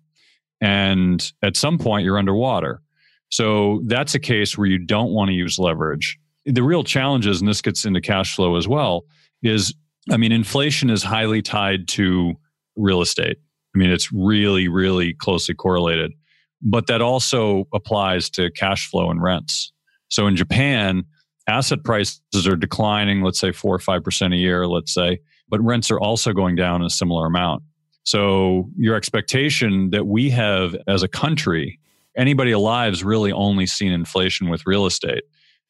And 0.61 1.31
at 1.41 1.57
some 1.57 1.77
point 1.77 2.05
you're 2.05 2.17
underwater. 2.17 2.81
So 3.29 3.81
that's 3.85 4.15
a 4.15 4.19
case 4.19 4.57
where 4.57 4.67
you 4.67 4.77
don't 4.77 5.11
want 5.11 5.29
to 5.29 5.33
use 5.33 5.59
leverage. 5.59 6.17
The 6.45 6.63
real 6.63 6.83
challenge 6.83 7.27
is, 7.27 7.41
and 7.41 7.49
this 7.49 7.61
gets 7.61 7.85
into 7.85 8.01
cash 8.01 8.35
flow 8.35 8.55
as 8.55 8.67
well, 8.67 9.03
is 9.43 9.73
I 10.11 10.17
mean, 10.17 10.31
inflation 10.31 10.89
is 10.89 11.03
highly 11.03 11.41
tied 11.41 11.87
to 11.89 12.33
real 12.77 13.01
estate. 13.01 13.37
I 13.75 13.77
mean, 13.77 13.89
it's 13.89 14.11
really, 14.13 14.69
really 14.69 15.13
closely 15.13 15.53
correlated. 15.53 16.13
But 16.61 16.87
that 16.87 17.01
also 17.01 17.65
applies 17.73 18.29
to 18.31 18.49
cash 18.51 18.89
flow 18.89 19.11
and 19.11 19.21
rents. 19.21 19.73
So 20.07 20.25
in 20.25 20.35
Japan, 20.35 21.03
asset 21.47 21.83
prices 21.83 22.47
are 22.47 22.55
declining, 22.55 23.21
let's 23.21 23.39
say 23.39 23.51
four 23.51 23.75
or 23.75 23.79
5% 23.79 24.33
a 24.33 24.37
year, 24.37 24.65
let's 24.67 24.93
say 24.93 25.19
but 25.49 25.61
rents 25.61 25.89
are 25.91 25.99
also 25.99 26.33
going 26.33 26.55
down 26.55 26.83
a 26.83 26.89
similar 26.89 27.25
amount. 27.25 27.63
So 28.03 28.69
your 28.77 28.95
expectation 28.95 29.89
that 29.91 30.07
we 30.07 30.29
have 30.29 30.75
as 30.87 31.03
a 31.03 31.07
country, 31.07 31.79
anybody 32.17 32.51
alive 32.51 32.91
has 32.91 33.03
really 33.03 33.31
only 33.31 33.65
seen 33.65 33.91
inflation 33.91 34.49
with 34.49 34.65
real 34.65 34.85
estate. 34.85 35.23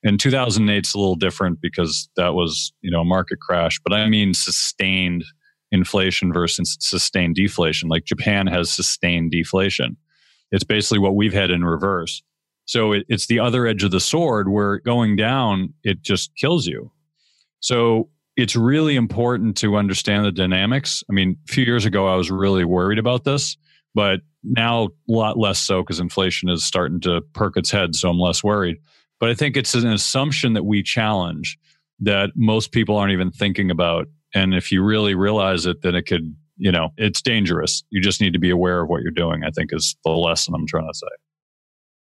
In 0.03 0.17
2008, 0.17 0.77
it's 0.77 0.93
a 0.93 0.99
little 0.99 1.15
different 1.15 1.59
because 1.61 2.09
that 2.15 2.33
was, 2.33 2.71
you 2.81 2.91
know, 2.91 3.01
a 3.01 3.05
market 3.05 3.39
crash, 3.39 3.79
but 3.83 3.93
I 3.93 4.07
mean 4.07 4.33
sustained 4.33 5.23
inflation 5.71 6.31
versus 6.31 6.77
sustained 6.79 7.35
deflation. 7.35 7.89
Like 7.89 8.05
Japan 8.05 8.47
has 8.47 8.71
sustained 8.71 9.31
deflation. 9.31 9.97
It's 10.51 10.63
basically 10.63 10.99
what 10.99 11.15
we've 11.15 11.33
had 11.33 11.51
in 11.51 11.65
reverse. 11.65 12.23
So 12.65 12.93
it, 12.93 13.05
it's 13.09 13.27
the 13.27 13.39
other 13.39 13.65
edge 13.65 13.83
of 13.83 13.91
the 13.91 13.99
sword 13.99 14.49
where 14.49 14.79
going 14.79 15.15
down, 15.15 15.73
it 15.83 16.01
just 16.01 16.31
kills 16.35 16.67
you. 16.67 16.91
So 17.59 18.09
it's 18.35 18.55
really 18.55 18.95
important 18.95 19.57
to 19.57 19.77
understand 19.77 20.25
the 20.25 20.31
dynamics. 20.31 21.03
I 21.09 21.13
mean, 21.13 21.37
a 21.49 21.51
few 21.51 21.65
years 21.65 21.85
ago, 21.85 22.07
I 22.07 22.15
was 22.15 22.29
really 22.29 22.65
worried 22.65 22.99
about 22.99 23.23
this, 23.23 23.57
but 23.95 24.21
now 24.49 24.85
a 24.85 24.89
lot 25.07 25.37
less 25.37 25.59
so 25.59 25.81
because 25.81 25.99
inflation 25.99 26.49
is 26.49 26.63
starting 26.63 26.99
to 27.01 27.21
perk 27.33 27.57
its 27.57 27.71
head. 27.71 27.95
So 27.95 28.09
I'm 28.09 28.19
less 28.19 28.43
worried. 28.43 28.77
But 29.19 29.29
I 29.29 29.33
think 29.33 29.57
it's 29.57 29.73
an 29.73 29.87
assumption 29.87 30.53
that 30.53 30.63
we 30.63 30.83
challenge 30.83 31.57
that 31.99 32.31
most 32.35 32.71
people 32.71 32.97
aren't 32.97 33.13
even 33.13 33.31
thinking 33.31 33.71
about. 33.71 34.07
And 34.33 34.53
if 34.53 34.71
you 34.71 34.83
really 34.83 35.15
realize 35.15 35.65
it, 35.65 35.81
then 35.81 35.95
it 35.95 36.03
could, 36.03 36.35
you 36.57 36.71
know, 36.71 36.89
it's 36.97 37.21
dangerous. 37.21 37.83
You 37.89 38.01
just 38.01 38.21
need 38.21 38.33
to 38.33 38.39
be 38.39 38.51
aware 38.51 38.81
of 38.81 38.89
what 38.89 39.01
you're 39.01 39.11
doing, 39.11 39.43
I 39.43 39.49
think 39.49 39.73
is 39.73 39.95
the 40.03 40.11
lesson 40.11 40.53
I'm 40.53 40.67
trying 40.67 40.87
to 40.87 40.97
say. 40.97 41.07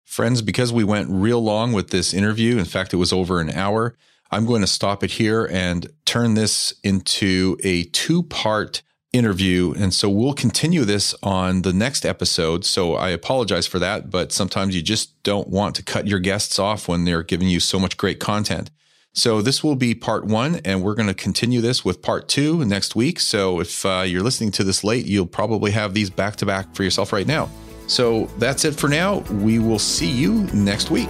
Friends, 0.03 0.41
because 0.41 0.71
we 0.73 0.83
went 0.83 1.09
real 1.09 1.41
long 1.41 1.71
with 1.71 1.89
this 1.89 2.13
interview, 2.13 2.57
in 2.57 2.65
fact, 2.65 2.93
it 2.93 2.97
was 2.97 3.13
over 3.13 3.39
an 3.39 3.49
hour. 3.49 3.95
I'm 4.31 4.45
going 4.45 4.61
to 4.61 4.67
stop 4.67 5.03
it 5.03 5.11
here 5.11 5.45
and 5.45 5.87
turn 6.05 6.33
this 6.33 6.73
into 6.83 7.57
a 7.63 7.83
two 7.85 8.23
part 8.23 8.81
interview. 9.17 9.73
And 9.77 9.93
so 9.93 10.09
we'll 10.09 10.33
continue 10.33 10.83
this 10.83 11.15
on 11.23 11.61
the 11.61 11.73
next 11.73 12.05
episode. 12.05 12.65
So 12.65 12.95
I 12.95 13.09
apologize 13.09 13.67
for 13.67 13.79
that, 13.79 14.09
but 14.09 14.31
sometimes 14.31 14.75
you 14.75 14.81
just 14.81 15.21
don't 15.23 15.47
want 15.47 15.75
to 15.75 15.83
cut 15.83 16.07
your 16.07 16.19
guests 16.19 16.59
off 16.59 16.87
when 16.87 17.05
they're 17.05 17.23
giving 17.23 17.47
you 17.47 17.59
so 17.59 17.79
much 17.79 17.97
great 17.97 18.19
content. 18.19 18.71
So 19.13 19.41
this 19.41 19.63
will 19.63 19.77
be 19.77 19.95
part 19.95 20.25
one, 20.25 20.59
and 20.65 20.83
we're 20.83 20.93
going 20.93 21.07
to 21.07 21.13
continue 21.13 21.61
this 21.61 21.85
with 21.85 22.01
part 22.01 22.27
two 22.27 22.65
next 22.65 22.97
week. 22.97 23.21
So 23.21 23.61
if 23.61 23.85
uh, 23.85 24.03
you're 24.05 24.23
listening 24.23 24.51
to 24.51 24.63
this 24.65 24.83
late, 24.83 25.05
you'll 25.05 25.25
probably 25.25 25.71
have 25.71 25.93
these 25.93 26.09
back 26.09 26.35
to 26.37 26.45
back 26.45 26.75
for 26.75 26.83
yourself 26.83 27.13
right 27.13 27.25
now. 27.25 27.49
So 27.87 28.25
that's 28.39 28.65
it 28.65 28.75
for 28.75 28.89
now. 28.89 29.19
We 29.19 29.59
will 29.59 29.79
see 29.79 30.11
you 30.11 30.43
next 30.53 30.91
week. 30.91 31.09